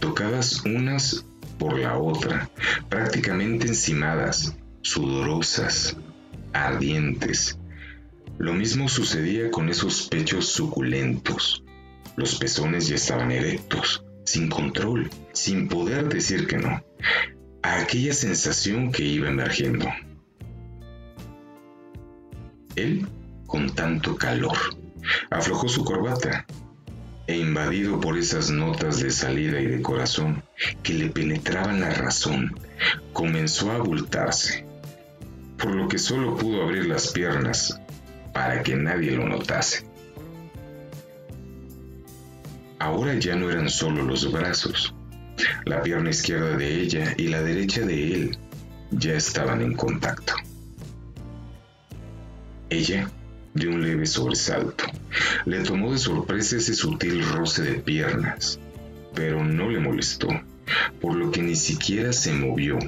tocadas 0.00 0.64
unas 0.64 1.24
por 1.58 1.78
la 1.78 1.96
otra, 1.96 2.50
prácticamente 2.88 3.68
encimadas, 3.68 4.56
sudorosas, 4.82 5.96
ardientes. 6.52 7.58
Lo 8.38 8.54
mismo 8.54 8.88
sucedía 8.88 9.50
con 9.50 9.68
esos 9.68 10.08
pechos 10.08 10.46
suculentos. 10.46 11.64
Los 12.16 12.36
pezones 12.36 12.88
ya 12.88 12.96
estaban 12.96 13.30
erectos, 13.30 14.04
sin 14.24 14.48
control, 14.48 15.10
sin 15.32 15.68
poder 15.68 16.08
decir 16.08 16.46
que 16.46 16.56
no, 16.56 16.82
a 17.62 17.80
aquella 17.80 18.14
sensación 18.14 18.92
que 18.92 19.04
iba 19.04 19.28
emergiendo. 19.28 19.86
Él, 22.76 23.06
con 23.46 23.74
tanto 23.74 24.16
calor, 24.16 24.56
aflojó 25.30 25.68
su 25.68 25.84
corbata 25.84 26.46
e 27.26 27.36
invadido 27.36 28.00
por 28.00 28.16
esas 28.16 28.50
notas 28.50 29.00
de 29.00 29.10
salida 29.10 29.60
y 29.60 29.66
de 29.66 29.82
corazón 29.82 30.42
que 30.82 30.94
le 30.94 31.10
penetraban 31.10 31.80
la 31.80 31.90
razón, 31.90 32.58
comenzó 33.12 33.70
a 33.70 33.76
abultarse 33.76 34.69
por 35.60 35.74
lo 35.74 35.88
que 35.88 35.98
solo 35.98 36.36
pudo 36.36 36.62
abrir 36.62 36.86
las 36.86 37.08
piernas 37.12 37.78
para 38.32 38.62
que 38.62 38.74
nadie 38.74 39.12
lo 39.12 39.28
notase. 39.28 39.84
Ahora 42.78 43.14
ya 43.18 43.36
no 43.36 43.50
eran 43.50 43.68
solo 43.68 44.02
los 44.02 44.30
brazos, 44.32 44.94
la 45.66 45.82
pierna 45.82 46.10
izquierda 46.10 46.56
de 46.56 46.80
ella 46.80 47.14
y 47.18 47.28
la 47.28 47.42
derecha 47.42 47.82
de 47.82 48.14
él 48.14 48.38
ya 48.90 49.14
estaban 49.14 49.60
en 49.60 49.74
contacto. 49.74 50.32
Ella 52.70 53.10
dio 53.52 53.70
un 53.70 53.82
leve 53.82 54.06
sobresalto. 54.06 54.84
Le 55.44 55.62
tomó 55.62 55.92
de 55.92 55.98
sorpresa 55.98 56.56
ese 56.56 56.72
sutil 56.72 57.22
roce 57.28 57.62
de 57.62 57.74
piernas, 57.74 58.58
pero 59.14 59.44
no 59.44 59.68
le 59.68 59.80
molestó 59.80 60.28
por 61.00 61.14
lo 61.14 61.30
que 61.30 61.42
ni 61.42 61.56
siquiera 61.56 62.12
se 62.12 62.32
movió, 62.32 62.78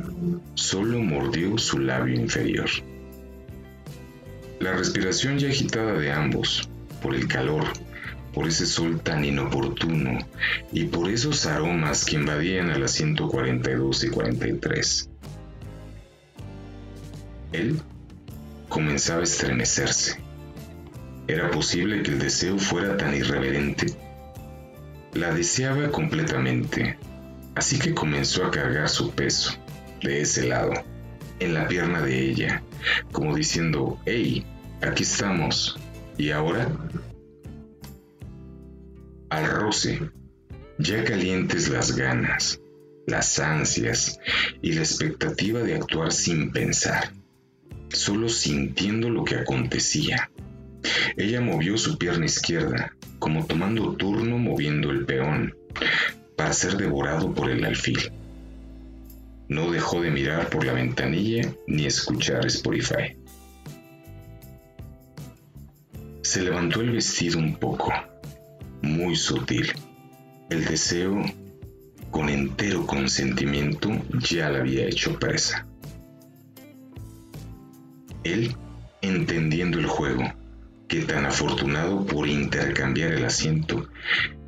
solo 0.55 1.01
mordió 1.01 1.59
su 1.59 1.79
labio 1.79 2.15
inferior. 2.15 2.69
La 4.61 4.73
respiración 4.73 5.39
ya 5.39 5.49
agitada 5.49 5.95
de 5.95 6.13
ambos, 6.13 6.69
por 7.03 7.15
el 7.15 7.27
calor, 7.27 7.65
por 8.33 8.49
ese 8.49 8.67
sol 8.67 9.01
tan 9.01 9.25
inoportuno 9.25 10.19
y 10.73 10.85
por 10.85 11.11
esos 11.11 11.47
aromas 11.47 12.05
que 12.05 12.17
invadían 12.17 12.71
a 12.71 12.79
las 12.79 12.93
142 12.93 14.05
y 14.05 14.09
43. 14.09 15.11
Él 17.53 17.81
comenzaba 18.69 19.21
a 19.21 19.25
estremecerse. 19.25 20.19
Era 21.29 21.51
posible 21.51 22.03
que 22.03 22.13
el 22.13 22.19
deseo 22.19 22.59
fuera 22.59 22.97
tan 22.97 23.15
irreverente. 23.15 23.87
La 25.15 25.35
deseaba 25.35 25.91
completamente, 25.91 26.99
Así 27.55 27.79
que 27.79 27.95
comenzó 27.95 28.45
a 28.47 28.51
cargar 28.51 28.89
su 28.89 29.11
peso 29.11 29.53
de 30.03 30.23
ese 30.23 30.49
lado, 30.49 30.73
en 31.39 31.55
la 31.55 31.69
pierna 31.69 32.01
de 32.01 32.31
ella, 32.31 32.63
como 33.13 33.35
diciendo, 33.35 33.99
hey, 34.07 34.45
aquí 34.81 35.03
estamos. 35.03 35.79
¿Y 36.19 36.31
ahora? 36.31 36.69
Al 39.31 39.47
roce, 39.47 40.01
ya 40.79 41.05
calientes 41.05 41.69
las 41.69 41.97
ganas, 41.97 42.61
las 43.07 43.39
ansias 43.39 44.19
y 44.61 44.73
la 44.73 44.81
expectativa 44.81 45.61
de 45.61 45.75
actuar 45.75 46.13
sin 46.13 46.53
pensar, 46.53 47.13
solo 47.89 48.29
sintiendo 48.29 49.11
lo 49.11 49.25
que 49.25 49.37
acontecía. 49.37 50.31
Ella 51.17 51.41
movió 51.41 51.79
su 51.79 51.99
pierna 51.99 52.27
izquierda, 52.27 52.95
como 53.19 53.47
tomando 53.47 53.95
turno 53.95 54.39
moviendo 54.39 54.91
el 54.91 55.05
peón, 55.05 55.55
para 56.43 56.55
ser 56.55 56.77
devorado 56.77 57.33
por 57.33 57.49
el 57.51 57.65
alfil. 57.65 58.11
No 59.47 59.71
dejó 59.71 60.01
de 60.01 60.11
mirar 60.11 60.51
por 60.51 60.65
la 60.65 60.73
ventanilla 60.73 61.55
ni 61.69 61.87
escuchar 61.87 62.45
Spotify. 62.47 63.17
Se 66.23 66.43
levantó 66.43 66.81
el 66.81 66.91
vestido 66.91 67.39
un 67.39 67.55
poco, 67.55 67.93
muy 68.83 69.15
sutil. 69.15 69.73
El 70.51 70.65
deseo, 70.65 71.23
con 72.11 72.29
entero 72.29 72.89
consentimiento, 72.89 73.89
ya 74.29 74.51
la 74.51 74.59
había 74.59 74.87
hecho 74.87 75.17
presa. 75.21 75.65
Él, 78.25 78.57
entendiendo 79.01 79.79
el 79.79 79.87
juego, 79.87 80.25
que 80.89 81.03
tan 81.03 81.25
afortunado 81.25 82.05
por 82.05 82.27
intercambiar 82.27 83.13
el 83.13 83.27
asiento, 83.27 83.87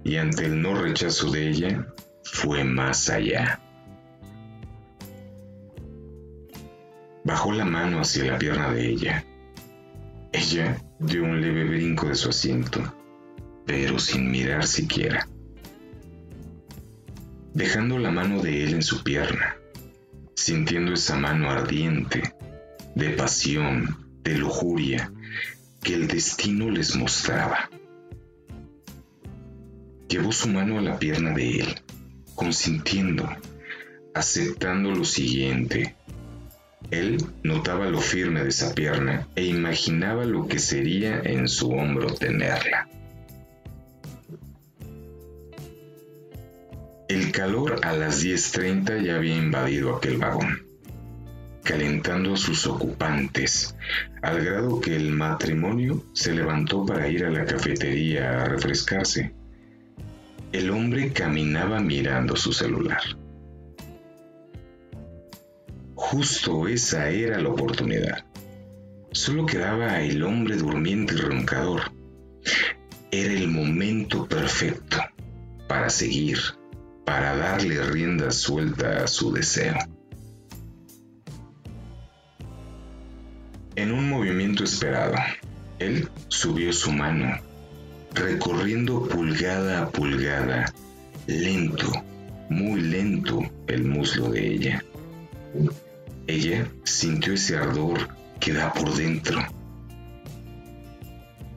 y 0.05 0.17
ante 0.17 0.47
el 0.47 0.61
no 0.61 0.75
rechazo 0.75 1.31
de 1.31 1.49
ella, 1.49 1.87
fue 2.23 2.63
más 2.63 3.09
allá. 3.11 3.61
Bajó 7.25 7.53
la 7.53 7.65
mano 7.65 8.01
hacia 8.01 8.25
la 8.25 8.39
pierna 8.39 8.71
de 8.71 8.87
ella. 8.87 9.25
Ella 10.33 10.77
dio 10.99 11.25
un 11.25 11.41
leve 11.41 11.65
brinco 11.65 12.07
de 12.09 12.15
su 12.15 12.29
asiento, 12.29 12.81
pero 13.67 13.99
sin 13.99 14.31
mirar 14.31 14.67
siquiera. 14.67 15.27
dejando 17.55 17.99
la 17.99 18.11
mano 18.11 18.43
de 18.43 18.65
él 18.65 18.75
en 18.75 18.83
su 18.83 19.03
pierna, 19.05 19.57
sintiendo 20.35 20.93
esa 20.93 21.17
mano 21.17 21.51
ardiente, 21.51 22.35
de 22.97 23.11
pasión, 23.11 24.19
de 24.23 24.37
lujuria, 24.37 25.13
que 25.83 25.95
el 25.95 26.09
destino 26.09 26.69
les 26.69 26.97
mostraba. 26.97 27.71
Llevó 30.09 30.33
su 30.33 30.49
mano 30.49 30.79
a 30.79 30.83
la 30.83 30.99
pierna 30.99 31.33
de 31.33 31.61
él, 31.61 31.75
consintiendo, 32.35 33.29
aceptando 34.15 34.91
lo 34.91 35.05
siguiente. 35.05 35.97
Él 36.91 37.19
notaba 37.43 37.87
lo 37.87 38.01
firme 38.01 38.43
de 38.43 38.51
esa 38.51 38.75
pierna 38.75 39.27
e 39.35 39.45
imaginaba 39.45 40.25
lo 40.25 40.47
que 40.47 40.59
sería 40.59 41.21
en 41.25 41.49
su 41.49 41.71
hombro 41.71 42.13
tenerla. 42.15 42.89
El 47.09 47.33
calor 47.33 47.81
a 47.83 47.93
las 47.93 48.25
10.30 48.25 49.03
ya 49.03 49.17
había 49.17 49.37
invadido 49.37 49.95
aquel 49.95 50.17
vagón, 50.17 50.67
calentando 51.63 52.35
a 52.35 52.37
sus 52.37 52.67
ocupantes, 52.67 53.77
al 54.23 54.45
grado 54.45 54.81
que 54.81 54.97
el 54.97 55.11
matrimonio 55.11 56.03
se 56.15 56.33
levantó 56.33 56.87
para 56.87 57.09
ir 57.09 57.25
a 57.25 57.31
la 57.31 57.45
cafetería 57.45 58.43
a 58.43 58.45
refrescarse. 58.47 59.35
El 60.55 60.71
hombre 60.71 61.13
caminaba 61.13 61.81
mirando 61.81 62.37
su 62.37 62.53
celular. 62.53 63.03
Justo 65.97 66.69
esa 66.69 67.11
era 67.11 67.41
la 67.41 67.49
oportunidad. 67.49 68.25
Solo 69.11 69.47
quedaba 69.47 70.01
el 70.01 70.23
hombre 70.23 70.57
durmiente 70.57 71.15
y 71.15 71.17
roncador. 71.17 71.91
Era 73.11 73.33
el 73.33 73.49
momento 73.49 74.29
perfecto 74.29 74.99
para 75.67 75.91
seguir, 75.91 76.39
para 77.05 77.37
darle 77.37 77.83
rienda 77.83 78.31
suelta 78.31 79.03
a 79.03 79.09
su 79.09 79.33
deseo. 79.33 79.75
En 83.75 83.91
un 83.91 84.09
movimiento 84.09 84.63
esperado, 84.63 85.17
él 85.81 86.09
subió 86.29 86.73
su 86.73 86.93
mano 86.93 87.44
recorriendo 88.15 89.03
pulgada 89.09 89.83
a 89.83 89.89
pulgada, 89.91 90.73
lento, 91.27 91.91
muy 92.49 92.81
lento, 92.81 93.41
el 93.67 93.85
muslo 93.85 94.31
de 94.31 94.47
ella. 94.47 94.85
Ella 96.27 96.69
sintió 96.85 97.35
ese 97.35 97.57
ardor 97.57 98.09
que 98.41 98.53
da 98.53 98.73
por 98.73 98.95
dentro, 98.95 99.45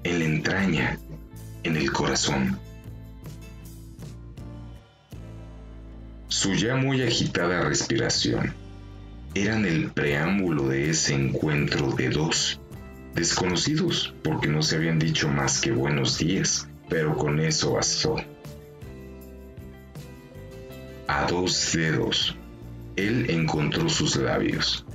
en 0.04 0.20
la 0.20 0.26
entraña, 0.26 1.00
en 1.64 1.78
el 1.78 1.92
corazón. 1.92 2.60
Su 6.28 6.54
ya 6.56 6.76
muy 6.76 7.02
agitada 7.04 7.62
respiración 7.62 8.54
eran 9.34 9.66
el 9.66 9.92
preámbulo 9.92 10.67
de 10.67 10.89
ese 10.89 11.13
encuentro 11.13 11.91
de 11.91 12.10
dos 12.10 12.60
desconocidos 13.17 14.13
porque 14.23 14.47
no 14.47 14.62
se 14.62 14.75
habían 14.75 14.99
dicho 14.99 15.27
más 15.27 15.60
que 15.60 15.71
buenos 15.71 16.19
días, 16.19 16.69
pero 16.88 17.17
con 17.17 17.39
eso 17.39 17.73
bastó. 17.73 18.15
A 21.08 21.25
dos 21.25 21.71
dedos, 21.73 22.38
él 22.95 23.25
encontró 23.30 23.89
sus 23.89 24.17
labios, 24.17 24.86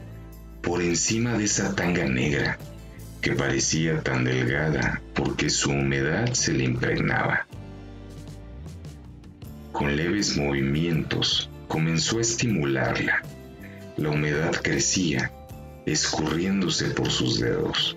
por 0.63 0.81
encima 0.81 1.37
de 1.37 1.45
esa 1.45 1.75
tanga 1.75 2.05
negra 2.05 2.59
que 3.21 3.33
parecía 3.33 4.01
tan 4.03 4.25
delgada 4.25 5.03
porque 5.15 5.51
su 5.51 5.71
humedad 5.71 6.33
se 6.33 6.53
le 6.53 6.65
impregnaba. 6.65 7.49
Con 9.73 9.97
leves 9.97 10.37
movimientos 10.37 11.51
comenzó 11.67 12.19
a 12.19 12.21
estimularla. 12.21 13.23
La 13.97 14.11
humedad 14.11 14.53
crecía, 14.63 15.33
escurriéndose 15.87 16.91
por 16.91 17.11
sus 17.11 17.41
dedos. 17.41 17.97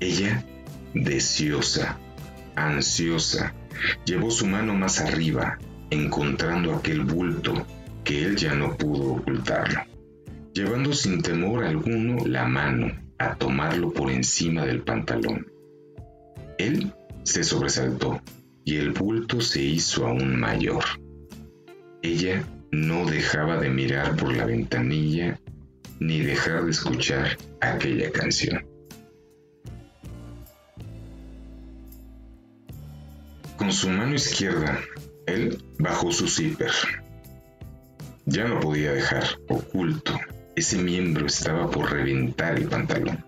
Ella, 0.00 0.44
deseosa, 0.94 1.98
ansiosa, 2.54 3.54
llevó 4.04 4.30
su 4.30 4.46
mano 4.46 4.74
más 4.74 5.00
arriba, 5.00 5.58
encontrando 5.90 6.74
aquel 6.74 7.00
bulto 7.02 7.66
que 8.04 8.24
él 8.24 8.36
ya 8.36 8.54
no 8.54 8.76
pudo 8.76 9.14
ocultarlo, 9.14 9.80
llevando 10.52 10.92
sin 10.92 11.22
temor 11.22 11.64
alguno 11.64 12.24
la 12.26 12.46
mano 12.46 12.92
a 13.18 13.34
tomarlo 13.34 13.92
por 13.92 14.10
encima 14.10 14.64
del 14.64 14.82
pantalón. 14.82 15.46
Él 16.58 16.92
se 17.24 17.44
sobresaltó 17.44 18.22
y 18.64 18.76
el 18.76 18.92
bulto 18.92 19.40
se 19.40 19.62
hizo 19.62 20.06
aún 20.06 20.38
mayor. 20.38 20.84
Ella 22.02 22.44
no 22.70 23.04
dejaba 23.06 23.58
de 23.58 23.70
mirar 23.70 24.16
por 24.16 24.36
la 24.36 24.44
ventanilla 24.44 25.40
ni 26.00 26.20
dejar 26.20 26.64
de 26.64 26.70
escuchar 26.70 27.36
aquella 27.60 28.12
canción. 28.12 28.64
Con 33.58 33.72
su 33.72 33.88
mano 33.88 34.14
izquierda, 34.14 34.78
él 35.26 35.64
bajó 35.80 36.12
su 36.12 36.28
zipper. 36.28 36.70
Ya 38.24 38.46
no 38.46 38.60
podía 38.60 38.92
dejar 38.92 39.24
oculto. 39.48 40.16
Ese 40.54 40.78
miembro 40.78 41.26
estaba 41.26 41.68
por 41.68 41.90
reventar 41.90 42.56
el 42.56 42.68
pantalón. 42.68 43.24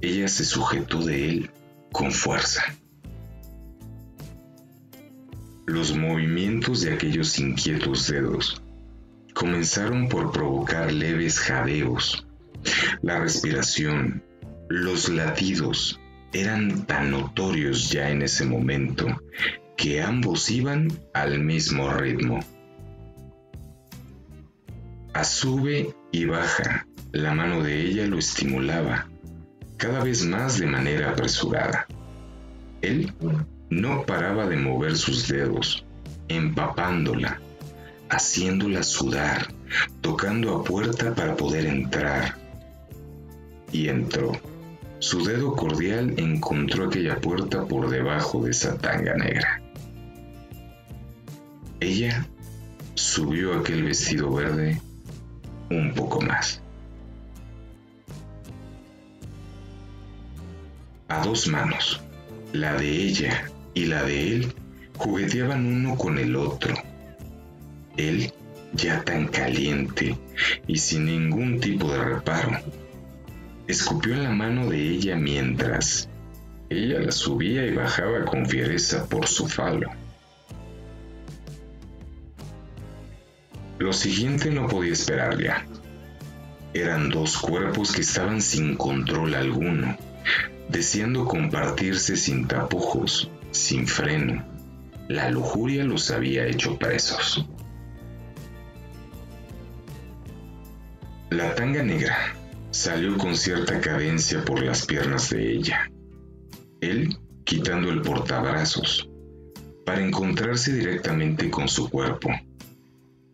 Ella 0.00 0.28
se 0.28 0.46
sujetó 0.46 1.04
de 1.04 1.28
él 1.28 1.50
con 1.92 2.10
fuerza. 2.10 2.64
Los 5.66 5.94
movimientos 5.94 6.80
de 6.80 6.94
aquellos 6.94 7.38
inquietos 7.38 8.08
dedos 8.08 8.62
comenzaron 9.34 10.08
por 10.08 10.32
provocar 10.32 10.90
leves 10.90 11.38
jadeos. 11.38 12.26
La 13.02 13.20
respiración, 13.20 14.22
los 14.70 15.10
latidos, 15.10 16.00
eran 16.32 16.86
tan 16.86 17.10
notorios 17.10 17.90
ya 17.90 18.10
en 18.10 18.22
ese 18.22 18.44
momento 18.44 19.06
que 19.76 20.00
ambos 20.00 20.50
iban 20.50 20.88
al 21.12 21.40
mismo 21.40 21.92
ritmo. 21.92 22.40
A 25.12 25.24
sube 25.24 25.94
y 26.10 26.24
baja, 26.24 26.86
la 27.12 27.34
mano 27.34 27.62
de 27.62 27.80
ella 27.82 28.06
lo 28.06 28.18
estimulaba, 28.18 29.08
cada 29.76 30.02
vez 30.02 30.24
más 30.24 30.58
de 30.58 30.66
manera 30.66 31.10
apresurada. 31.10 31.86
Él 32.80 33.12
no 33.68 34.04
paraba 34.06 34.46
de 34.46 34.56
mover 34.56 34.96
sus 34.96 35.28
dedos, 35.28 35.84
empapándola, 36.28 37.40
haciéndola 38.08 38.82
sudar, 38.82 39.52
tocando 40.00 40.56
a 40.56 40.64
puerta 40.64 41.14
para 41.14 41.36
poder 41.36 41.66
entrar. 41.66 42.36
Y 43.70 43.88
entró. 43.88 44.32
Su 45.02 45.24
dedo 45.24 45.56
cordial 45.56 46.14
encontró 46.16 46.86
aquella 46.86 47.20
puerta 47.20 47.66
por 47.66 47.90
debajo 47.90 48.44
de 48.44 48.52
esa 48.52 48.78
tanga 48.78 49.16
negra. 49.16 49.60
Ella 51.80 52.28
subió 52.94 53.58
aquel 53.58 53.82
vestido 53.82 54.32
verde 54.32 54.80
un 55.70 55.92
poco 55.92 56.20
más. 56.20 56.62
A 61.08 61.24
dos 61.24 61.48
manos, 61.48 62.00
la 62.52 62.76
de 62.76 62.88
ella 62.88 63.50
y 63.74 63.86
la 63.86 64.04
de 64.04 64.36
él 64.36 64.54
jugueteaban 64.98 65.66
uno 65.66 65.96
con 65.96 66.16
el 66.16 66.36
otro. 66.36 66.76
Él 67.96 68.32
ya 68.74 69.02
tan 69.02 69.26
caliente 69.26 70.16
y 70.68 70.78
sin 70.78 71.06
ningún 71.06 71.58
tipo 71.58 71.90
de 71.90 72.04
reparo 72.04 72.81
escupió 73.72 74.14
en 74.14 74.22
la 74.22 74.30
mano 74.30 74.68
de 74.68 74.78
ella 74.78 75.16
mientras 75.16 76.08
ella 76.68 77.00
la 77.00 77.10
subía 77.10 77.66
y 77.66 77.74
bajaba 77.74 78.24
con 78.24 78.46
fiereza 78.46 79.06
por 79.06 79.26
su 79.26 79.48
falo. 79.48 79.90
Lo 83.78 83.92
siguiente 83.92 84.50
no 84.50 84.68
podía 84.68 84.92
esperar 84.92 85.42
ya. 85.42 85.66
Eran 86.74 87.08
dos 87.08 87.38
cuerpos 87.38 87.92
que 87.92 88.02
estaban 88.02 88.40
sin 88.40 88.76
control 88.76 89.34
alguno, 89.34 89.96
deseando 90.68 91.26
compartirse 91.26 92.16
sin 92.16 92.46
tapujos, 92.46 93.30
sin 93.50 93.86
freno. 93.86 94.44
La 95.08 95.30
lujuria 95.30 95.84
los 95.84 96.10
había 96.10 96.46
hecho 96.46 96.78
presos. 96.78 97.46
La 101.30 101.54
tanga 101.54 101.82
negra 101.82 102.34
Salió 102.72 103.18
con 103.18 103.36
cierta 103.36 103.82
cadencia 103.82 104.42
por 104.46 104.62
las 104.62 104.86
piernas 104.86 105.28
de 105.28 105.52
ella, 105.52 105.90
él 106.80 107.18
quitando 107.44 107.90
el 107.90 108.00
portabrazos, 108.00 109.10
para 109.84 110.00
encontrarse 110.02 110.72
directamente 110.72 111.50
con 111.50 111.68
su 111.68 111.90
cuerpo, 111.90 112.30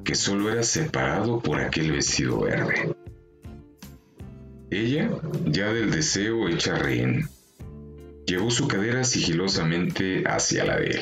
que 0.04 0.16
solo 0.16 0.50
era 0.50 0.64
separado 0.64 1.38
por 1.38 1.60
aquel 1.60 1.92
vestido 1.92 2.40
verde. 2.40 2.96
Ella, 4.70 5.08
ya 5.46 5.72
del 5.72 5.92
deseo 5.92 6.48
hecha 6.48 6.74
rehén, 6.74 7.28
llevó 8.26 8.50
su 8.50 8.66
cadera 8.66 9.04
sigilosamente 9.04 10.24
hacia 10.26 10.64
la 10.64 10.78
de 10.78 10.86
él, 10.86 11.00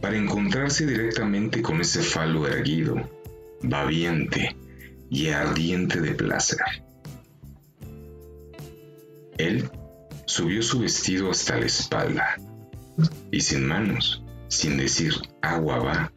para 0.00 0.16
encontrarse 0.16 0.86
directamente 0.86 1.60
con 1.60 1.82
ese 1.82 2.00
falo 2.00 2.46
erguido, 2.46 3.06
babiente 3.60 4.56
y 5.10 5.28
ardiente 5.28 6.00
de 6.00 6.12
placer. 6.12 6.58
Él 9.38 9.68
subió 10.26 10.62
su 10.62 10.80
vestido 10.80 11.30
hasta 11.30 11.58
la 11.58 11.66
espalda 11.66 12.36
y 13.30 13.40
sin 13.40 13.66
manos, 13.66 14.22
sin 14.48 14.76
decir 14.76 15.14
agua 15.42 15.78
va, 15.78 16.12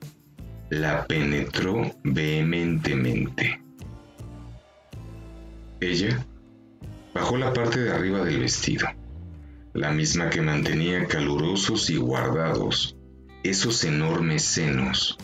la 0.69 1.05
penetró 1.07 1.91
vehementemente. 2.03 3.61
Ella 5.79 6.25
bajó 7.13 7.37
la 7.37 7.53
parte 7.53 7.79
de 7.79 7.91
arriba 7.91 8.23
del 8.23 8.39
vestido, 8.39 8.87
la 9.73 9.91
misma 9.91 10.29
que 10.29 10.41
mantenía 10.41 11.05
calurosos 11.05 11.89
y 11.89 11.97
guardados 11.97 12.97
esos 13.43 13.83
enormes 13.83 14.43
senos, 14.43 15.17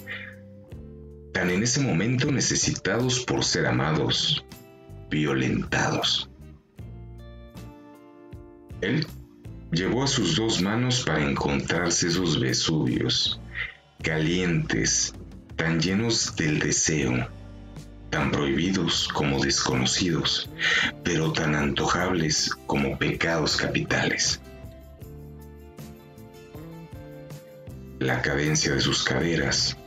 tan 1.33 1.49
en 1.49 1.63
ese 1.63 1.81
momento 1.81 2.31
necesitados 2.31 3.19
por 3.25 3.43
ser 3.43 3.65
amados, 3.65 4.45
violentados. 5.09 6.29
Él 8.83 9.07
llevó 9.71 10.03
a 10.03 10.07
sus 10.07 10.35
dos 10.35 10.61
manos 10.61 11.03
para 11.05 11.23
encontrarse 11.23 12.07
esos 12.07 12.37
Vesuvios, 12.37 13.39
calientes, 14.01 15.13
tan 15.55 15.79
llenos 15.79 16.35
del 16.35 16.59
deseo, 16.59 17.29
tan 18.09 18.29
prohibidos 18.29 19.07
como 19.07 19.41
desconocidos, 19.41 20.49
pero 21.01 21.31
tan 21.31 21.55
antojables 21.55 22.51
como 22.67 22.97
pecados 22.97 23.55
capitales. 23.55 24.41
La 27.99 28.21
cadencia 28.21 28.73
de 28.73 28.81
sus 28.81 29.05
caderas, 29.05 29.77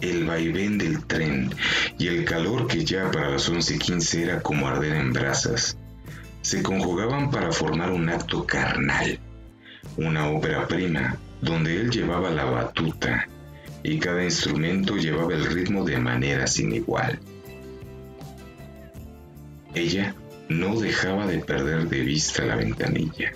el 0.00 0.24
vaivén 0.24 0.78
del 0.78 1.04
tren 1.04 1.54
y 1.98 2.06
el 2.06 2.24
calor 2.24 2.66
que 2.66 2.82
ya 2.82 3.10
para 3.10 3.28
las 3.28 3.50
11:15 3.50 4.22
era 4.22 4.40
como 4.40 4.66
arder 4.66 4.94
en 4.94 5.12
brasas, 5.12 5.76
se 6.42 6.62
conjugaban 6.62 7.30
para 7.30 7.52
formar 7.52 7.90
un 7.90 8.08
acto 8.08 8.46
carnal, 8.46 9.18
una 9.96 10.28
ópera 10.30 10.66
prima 10.66 11.16
donde 11.40 11.80
él 11.80 11.90
llevaba 11.90 12.30
la 12.30 12.44
batuta 12.44 13.28
y 13.82 13.98
cada 13.98 14.24
instrumento 14.24 14.96
llevaba 14.96 15.34
el 15.34 15.44
ritmo 15.44 15.84
de 15.84 15.98
manera 15.98 16.46
sin 16.46 16.72
igual. 16.72 17.18
Ella 19.74 20.14
no 20.48 20.78
dejaba 20.80 21.26
de 21.26 21.38
perder 21.38 21.88
de 21.88 22.00
vista 22.00 22.44
la 22.44 22.56
ventanilla, 22.56 23.32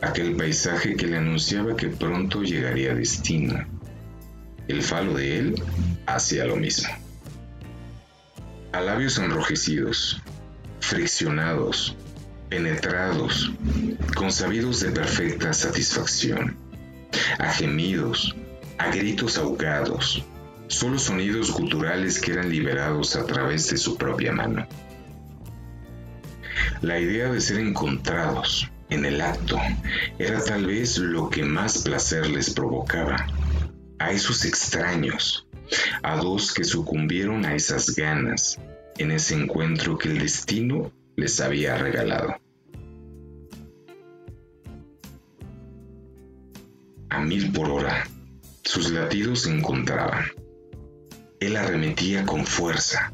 aquel 0.00 0.36
paisaje 0.36 0.94
que 0.94 1.06
le 1.06 1.16
anunciaba 1.16 1.76
que 1.76 1.88
pronto 1.88 2.42
llegaría 2.42 2.94
destino. 2.94 3.66
El 4.68 4.82
falo 4.82 5.14
de 5.14 5.38
él 5.38 5.62
hacía 6.06 6.44
lo 6.44 6.56
mismo. 6.56 6.90
A 8.72 8.80
labios 8.80 9.18
enrojecidos, 9.18 10.22
friccionados, 10.80 11.96
penetrados, 12.50 13.52
consabidos 14.16 14.80
de 14.80 14.90
perfecta 14.90 15.52
satisfacción, 15.52 16.56
a 17.38 17.52
gemidos, 17.52 18.34
a 18.76 18.90
gritos 18.90 19.38
ahogados, 19.38 20.24
solo 20.66 20.98
sonidos 20.98 21.52
guturales 21.52 22.18
que 22.18 22.32
eran 22.32 22.50
liberados 22.50 23.14
a 23.14 23.24
través 23.24 23.70
de 23.70 23.78
su 23.78 23.96
propia 23.96 24.32
mano. 24.32 24.66
La 26.82 26.98
idea 26.98 27.30
de 27.30 27.40
ser 27.40 27.60
encontrados 27.60 28.68
en 28.90 29.04
el 29.04 29.20
acto 29.20 29.58
era 30.18 30.42
tal 30.44 30.66
vez 30.66 30.98
lo 30.98 31.30
que 31.30 31.44
más 31.44 31.78
placer 31.78 32.28
les 32.28 32.50
provocaba. 32.50 33.26
A 34.00 34.10
esos 34.10 34.44
extraños, 34.44 35.46
a 36.02 36.16
dos 36.16 36.52
que 36.52 36.64
sucumbieron 36.64 37.44
a 37.44 37.54
esas 37.54 37.94
ganas 37.94 38.58
en 38.98 39.12
ese 39.12 39.34
encuentro 39.34 39.96
que 39.98 40.08
el 40.08 40.18
destino 40.18 40.90
les 41.20 41.38
había 41.38 41.76
regalado. 41.76 42.34
A 47.10 47.20
mil 47.20 47.52
por 47.52 47.68
hora, 47.68 48.08
sus 48.62 48.90
latidos 48.90 49.42
se 49.42 49.54
encontraban. 49.54 50.24
Él 51.38 51.56
arremetía 51.56 52.24
con 52.24 52.46
fuerza. 52.46 53.12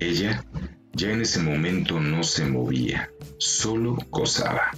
Ella 0.00 0.44
ya 0.92 1.12
en 1.12 1.22
ese 1.22 1.40
momento 1.40 1.98
no 1.98 2.22
se 2.24 2.44
movía, 2.44 3.10
solo 3.38 3.96
gozaba. 4.10 4.72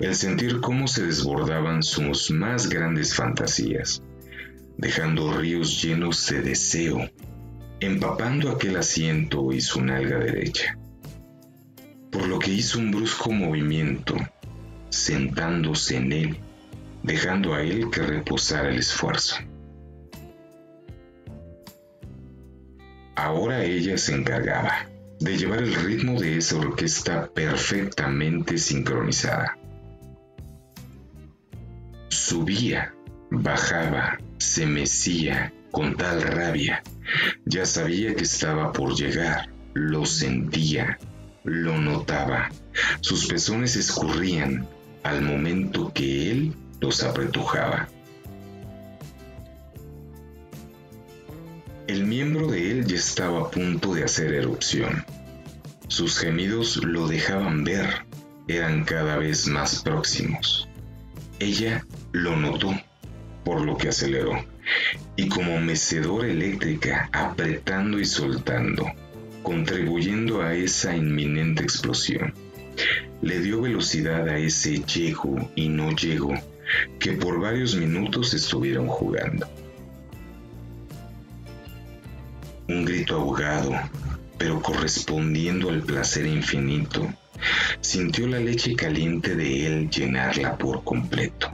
El 0.00 0.16
sentir 0.16 0.60
cómo 0.60 0.88
se 0.88 1.06
desbordaban 1.06 1.84
sus 1.84 2.32
más 2.32 2.68
grandes 2.68 3.14
fantasías, 3.14 4.02
dejando 4.76 5.32
ríos 5.32 5.80
llenos 5.80 6.26
de 6.28 6.42
deseo, 6.42 7.08
empapando 7.78 8.50
aquel 8.50 8.76
asiento 8.76 9.52
y 9.52 9.60
su 9.60 9.80
nalga 9.80 10.18
derecha 10.18 10.76
por 12.10 12.26
lo 12.26 12.38
que 12.38 12.50
hizo 12.50 12.78
un 12.78 12.90
brusco 12.90 13.30
movimiento, 13.30 14.16
sentándose 14.90 15.96
en 15.96 16.12
él, 16.12 16.38
dejando 17.02 17.54
a 17.54 17.62
él 17.62 17.90
que 17.90 18.02
reposara 18.02 18.70
el 18.70 18.78
esfuerzo. 18.78 19.36
Ahora 23.16 23.64
ella 23.64 23.98
se 23.98 24.14
encargaba 24.14 24.86
de 25.20 25.36
llevar 25.36 25.58
el 25.58 25.74
ritmo 25.74 26.20
de 26.20 26.36
esa 26.36 26.56
orquesta 26.56 27.28
perfectamente 27.34 28.58
sincronizada. 28.58 29.58
Subía, 32.08 32.94
bajaba, 33.30 34.18
se 34.38 34.66
mecía 34.66 35.52
con 35.72 35.96
tal 35.96 36.22
rabia. 36.22 36.82
Ya 37.44 37.66
sabía 37.66 38.14
que 38.14 38.22
estaba 38.22 38.72
por 38.72 38.94
llegar, 38.94 39.50
lo 39.74 40.06
sentía, 40.06 40.98
lo 41.48 41.78
notaba. 41.78 42.50
Sus 43.00 43.26
pezones 43.26 43.76
escurrían 43.76 44.66
al 45.02 45.22
momento 45.22 45.92
que 45.92 46.30
él 46.30 46.54
los 46.80 47.02
apretujaba. 47.02 47.88
El 51.86 52.04
miembro 52.04 52.48
de 52.48 52.70
él 52.70 52.86
ya 52.86 52.96
estaba 52.96 53.40
a 53.40 53.50
punto 53.50 53.94
de 53.94 54.04
hacer 54.04 54.34
erupción. 54.34 55.04
Sus 55.88 56.18
gemidos 56.18 56.76
lo 56.84 57.08
dejaban 57.08 57.64
ver, 57.64 58.04
eran 58.46 58.84
cada 58.84 59.16
vez 59.16 59.48
más 59.48 59.82
próximos. 59.82 60.68
Ella 61.38 61.86
lo 62.12 62.36
notó, 62.36 62.78
por 63.42 63.62
lo 63.62 63.78
que 63.78 63.88
aceleró, 63.88 64.44
y 65.16 65.28
como 65.28 65.58
mecedora 65.60 66.28
eléctrica 66.28 67.08
apretando 67.12 67.98
y 67.98 68.04
soltando, 68.04 68.84
contribuyendo 69.48 70.42
a 70.42 70.52
esa 70.52 70.94
inminente 70.94 71.62
explosión. 71.62 72.34
Le 73.22 73.40
dio 73.40 73.62
velocidad 73.62 74.28
a 74.28 74.36
ese 74.36 74.82
llego 74.84 75.50
y 75.56 75.70
no 75.70 75.90
llego 75.92 76.34
que 77.00 77.12
por 77.12 77.40
varios 77.40 77.74
minutos 77.74 78.34
estuvieron 78.34 78.88
jugando. 78.88 79.48
Un 82.68 82.84
grito 82.84 83.16
ahogado, 83.16 83.72
pero 84.36 84.60
correspondiendo 84.60 85.70
al 85.70 85.80
placer 85.80 86.26
infinito, 86.26 87.08
sintió 87.80 88.26
la 88.26 88.40
leche 88.40 88.76
caliente 88.76 89.34
de 89.34 89.66
él 89.66 89.88
llenarla 89.88 90.58
por 90.58 90.84
completo. 90.84 91.50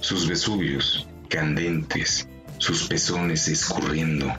Sus 0.00 0.26
vesuvios, 0.26 1.06
candentes, 1.28 2.28
sus 2.58 2.88
pezones 2.88 3.46
escurriendo, 3.46 4.36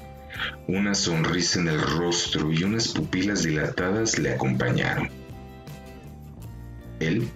una 0.68 0.94
sonrisa 0.96 1.60
en 1.60 1.70
el 1.70 1.82
rostro 1.82 2.52
y 2.52 2.64
unas 2.64 2.90
pupilas 2.90 3.44
dilatadas 3.44 4.20
le 4.20 4.34
acompañaron. 4.34 5.10
Él 7.00 7.28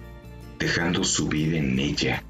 dejando 0.58 1.02
su 1.04 1.28
vida 1.28 1.56
en 1.56 1.78
ella, 1.78 2.22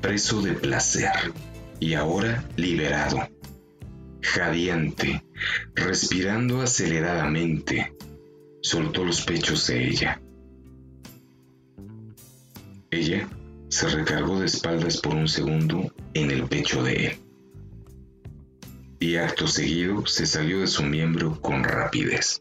preso 0.00 0.42
de 0.42 0.52
placer 0.52 1.32
y 1.80 1.94
ahora 1.94 2.44
liberado, 2.56 3.28
jadeante, 4.22 5.24
respirando 5.74 6.60
aceleradamente, 6.62 7.92
soltó 8.62 9.04
los 9.04 9.22
pechos 9.22 9.66
de 9.66 9.88
ella. 9.88 10.20
Ella 12.90 13.28
se 13.68 13.88
recargó 13.88 14.40
de 14.40 14.46
espaldas 14.46 14.98
por 14.98 15.14
un 15.14 15.28
segundo 15.28 15.92
en 16.14 16.30
el 16.30 16.44
pecho 16.44 16.82
de 16.82 17.06
él 17.06 17.27
y 19.00 19.16
acto 19.16 19.46
seguido 19.46 20.06
se 20.06 20.26
salió 20.26 20.60
de 20.60 20.66
su 20.66 20.82
miembro 20.82 21.40
con 21.40 21.62
rapidez. 21.62 22.40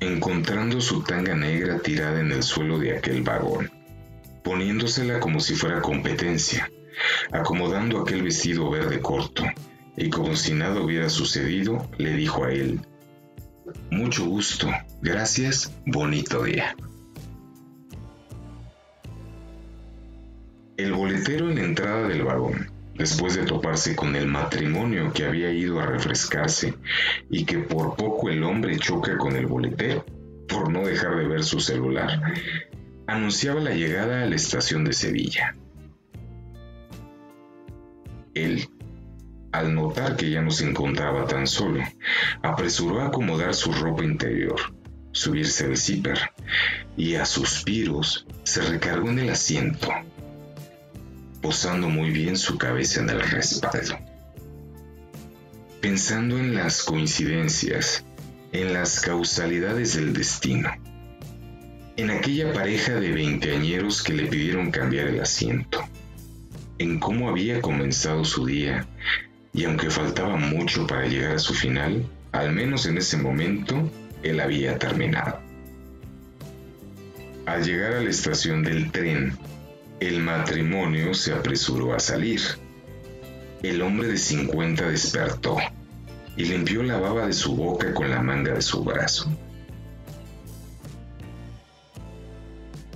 Encontrando 0.00 0.80
su 0.80 1.02
tanga 1.02 1.34
negra 1.34 1.78
tirada 1.80 2.20
en 2.20 2.32
el 2.32 2.42
suelo 2.42 2.78
de 2.78 2.96
aquel 2.96 3.22
vagón, 3.22 3.70
poniéndosela 4.42 5.20
como 5.20 5.40
si 5.40 5.54
fuera 5.54 5.82
competencia, 5.82 6.70
acomodando 7.32 8.00
aquel 8.00 8.22
vestido 8.22 8.70
verde 8.70 9.00
corto, 9.00 9.44
y 9.96 10.08
como 10.08 10.34
si 10.36 10.54
nada 10.54 10.80
hubiera 10.80 11.10
sucedido, 11.10 11.86
le 11.98 12.14
dijo 12.14 12.44
a 12.44 12.52
él, 12.52 12.80
Mucho 13.90 14.24
gusto, 14.24 14.68
gracias, 15.02 15.72
bonito 15.84 16.44
día. 16.44 16.74
El 20.78 20.94
boletero 20.94 21.50
en 21.50 21.56
la 21.56 21.64
entrada 21.64 22.08
del 22.08 22.22
vagón, 22.24 22.69
después 23.00 23.34
de 23.34 23.44
toparse 23.44 23.96
con 23.96 24.14
el 24.14 24.26
matrimonio 24.26 25.10
que 25.14 25.24
había 25.24 25.50
ido 25.50 25.80
a 25.80 25.86
refrescarse 25.86 26.74
y 27.30 27.46
que 27.46 27.58
por 27.60 27.96
poco 27.96 28.28
el 28.28 28.44
hombre 28.44 28.78
choca 28.78 29.16
con 29.16 29.36
el 29.36 29.46
boletero, 29.46 30.04
por 30.46 30.70
no 30.70 30.82
dejar 30.86 31.16
de 31.16 31.26
ver 31.26 31.42
su 31.42 31.60
celular, 31.60 32.20
anunciaba 33.06 33.58
la 33.58 33.70
llegada 33.70 34.22
a 34.22 34.26
la 34.26 34.36
estación 34.36 34.84
de 34.84 34.92
Sevilla. 34.92 35.56
Él, 38.34 38.68
al 39.52 39.74
notar 39.74 40.16
que 40.16 40.28
ya 40.28 40.42
no 40.42 40.50
se 40.50 40.68
encontraba 40.68 41.26
tan 41.26 41.46
solo, 41.46 41.82
apresuró 42.42 43.00
a 43.00 43.06
acomodar 43.06 43.54
su 43.54 43.72
ropa 43.72 44.04
interior, 44.04 44.60
subirse 45.12 45.64
al 45.64 45.78
zipper 45.78 46.18
y 46.98 47.14
a 47.14 47.24
suspiros 47.24 48.26
se 48.42 48.60
recargó 48.60 49.08
en 49.08 49.20
el 49.20 49.30
asiento, 49.30 49.88
posando 51.40 51.88
muy 51.88 52.10
bien 52.10 52.36
su 52.36 52.58
cabeza 52.58 53.00
en 53.00 53.10
el 53.10 53.20
respaldo. 53.20 53.98
Pensando 55.80 56.38
en 56.38 56.54
las 56.54 56.82
coincidencias, 56.82 58.04
en 58.52 58.72
las 58.72 59.00
causalidades 59.00 59.94
del 59.94 60.12
destino, 60.12 60.70
en 61.96 62.10
aquella 62.10 62.52
pareja 62.52 62.94
de 62.94 63.12
veinteañeros 63.12 64.02
que 64.02 64.12
le 64.12 64.26
pidieron 64.26 64.70
cambiar 64.70 65.06
el 65.08 65.20
asiento, 65.20 65.82
en 66.78 66.98
cómo 66.98 67.28
había 67.28 67.60
comenzado 67.60 68.24
su 68.24 68.46
día 68.46 68.86
y 69.52 69.64
aunque 69.64 69.90
faltaba 69.90 70.36
mucho 70.36 70.86
para 70.86 71.06
llegar 71.06 71.34
a 71.34 71.38
su 71.38 71.54
final, 71.54 72.04
al 72.32 72.52
menos 72.52 72.86
en 72.86 72.98
ese 72.98 73.16
momento, 73.16 73.90
él 74.22 74.40
había 74.40 74.78
terminado. 74.78 75.40
Al 77.46 77.64
llegar 77.64 77.94
a 77.94 78.00
la 78.00 78.10
estación 78.10 78.62
del 78.62 78.90
tren, 78.92 79.36
el 80.00 80.22
matrimonio 80.22 81.12
se 81.12 81.34
apresuró 81.34 81.94
a 81.94 82.00
salir. 82.00 82.40
El 83.62 83.82
hombre 83.82 84.08
de 84.08 84.16
50 84.16 84.88
despertó 84.88 85.58
y 86.36 86.46
limpió 86.46 86.82
la 86.82 86.98
baba 86.98 87.26
de 87.26 87.34
su 87.34 87.54
boca 87.54 87.92
con 87.92 88.08
la 88.08 88.22
manga 88.22 88.54
de 88.54 88.62
su 88.62 88.82
brazo. 88.82 89.30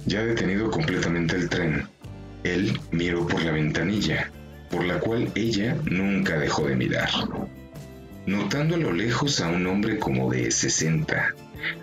Ya 0.07 0.25
detenido 0.25 0.71
completamente 0.71 1.37
el 1.37 1.51
tren, 1.51 1.87
él 2.43 2.81
miró 2.91 3.27
por 3.27 3.43
la 3.45 3.53
ventanilla, 3.53 4.31
por 4.71 4.85
la 4.85 4.99
cual 4.99 5.31
ella 5.35 5.77
nunca 5.85 6.39
dejó 6.39 6.67
de 6.67 6.77
mirar, 6.77 7.11
notando 8.27 8.77
a 8.77 8.79
lo 8.79 8.93
lejos 8.93 9.41
a 9.41 9.49
un 9.49 9.67
hombre 9.67 9.99
como 9.99 10.31
de 10.31 10.51
60, 10.51 11.35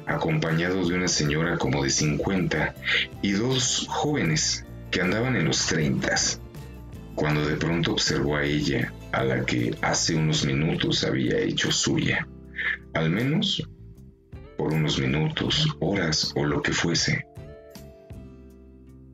acompañado 0.07 0.87
de 0.87 0.95
una 0.95 1.07
señora 1.07 1.57
como 1.57 1.83
de 1.83 1.89
50 1.91 2.75
y 3.21 3.31
dos 3.31 3.85
jóvenes 3.87 4.65
que 4.91 5.01
andaban 5.01 5.35
en 5.35 5.45
los 5.45 5.65
30, 5.67 6.15
cuando 7.15 7.45
de 7.45 7.55
pronto 7.55 7.93
observó 7.93 8.35
a 8.35 8.43
ella, 8.43 8.93
a 9.11 9.23
la 9.23 9.45
que 9.45 9.75
hace 9.81 10.15
unos 10.15 10.45
minutos 10.45 11.03
había 11.03 11.39
hecho 11.39 11.71
suya, 11.71 12.27
al 12.93 13.09
menos 13.09 13.67
por 14.57 14.73
unos 14.73 14.99
minutos, 14.99 15.67
horas 15.79 16.31
o 16.35 16.45
lo 16.45 16.61
que 16.61 16.71
fuese 16.71 17.25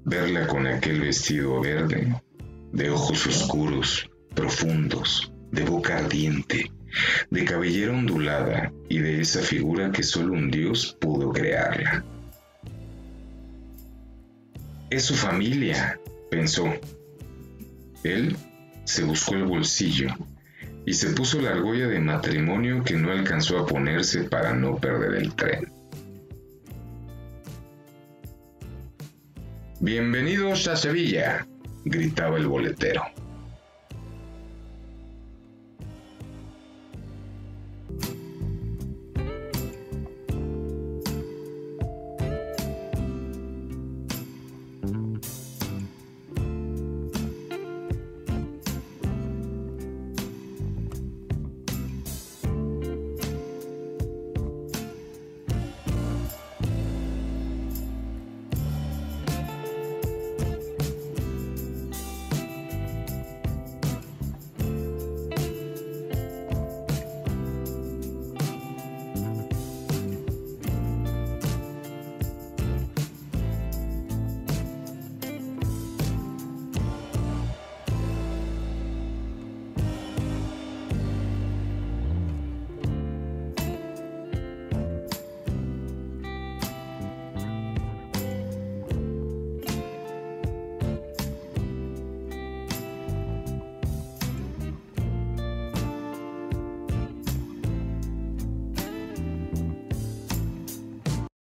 verla 0.07 0.47
con 0.47 0.65
aquel 0.65 1.01
vestido 1.01 1.59
verde, 1.59 2.15
de 2.71 2.89
ojos 2.89 3.27
oscuros, 3.27 4.09
profundos, 4.33 5.33
de 5.51 5.63
boca 5.63 5.97
ardiente, 5.97 6.71
de 7.29 7.43
cabellera 7.43 7.91
ondulada 7.91 8.71
y 8.87 8.99
de 8.99 9.19
esa 9.19 9.41
figura 9.41 9.91
que 9.91 10.03
solo 10.03 10.31
un 10.31 10.49
dios 10.49 10.97
pudo 11.01 11.33
crearla. 11.33 12.05
Es 14.89 15.03
su 15.03 15.15
familia, 15.15 15.99
pensó. 16.31 16.73
Él 18.05 18.37
se 18.85 19.03
buscó 19.03 19.35
el 19.35 19.43
bolsillo 19.43 20.07
y 20.85 20.93
se 20.93 21.09
puso 21.09 21.41
la 21.41 21.49
argolla 21.49 21.87
de 21.87 21.99
matrimonio 21.99 22.85
que 22.85 22.95
no 22.95 23.11
alcanzó 23.11 23.59
a 23.59 23.65
ponerse 23.65 24.23
para 24.23 24.53
no 24.53 24.77
perder 24.77 25.15
el 25.15 25.35
tren. 25.35 25.73
Bienvenidos 29.81 30.69
a 30.69 30.77
Sevilla, 30.77 31.45
gritaba 31.83 32.37
el 32.37 32.47
boletero. 32.47 33.03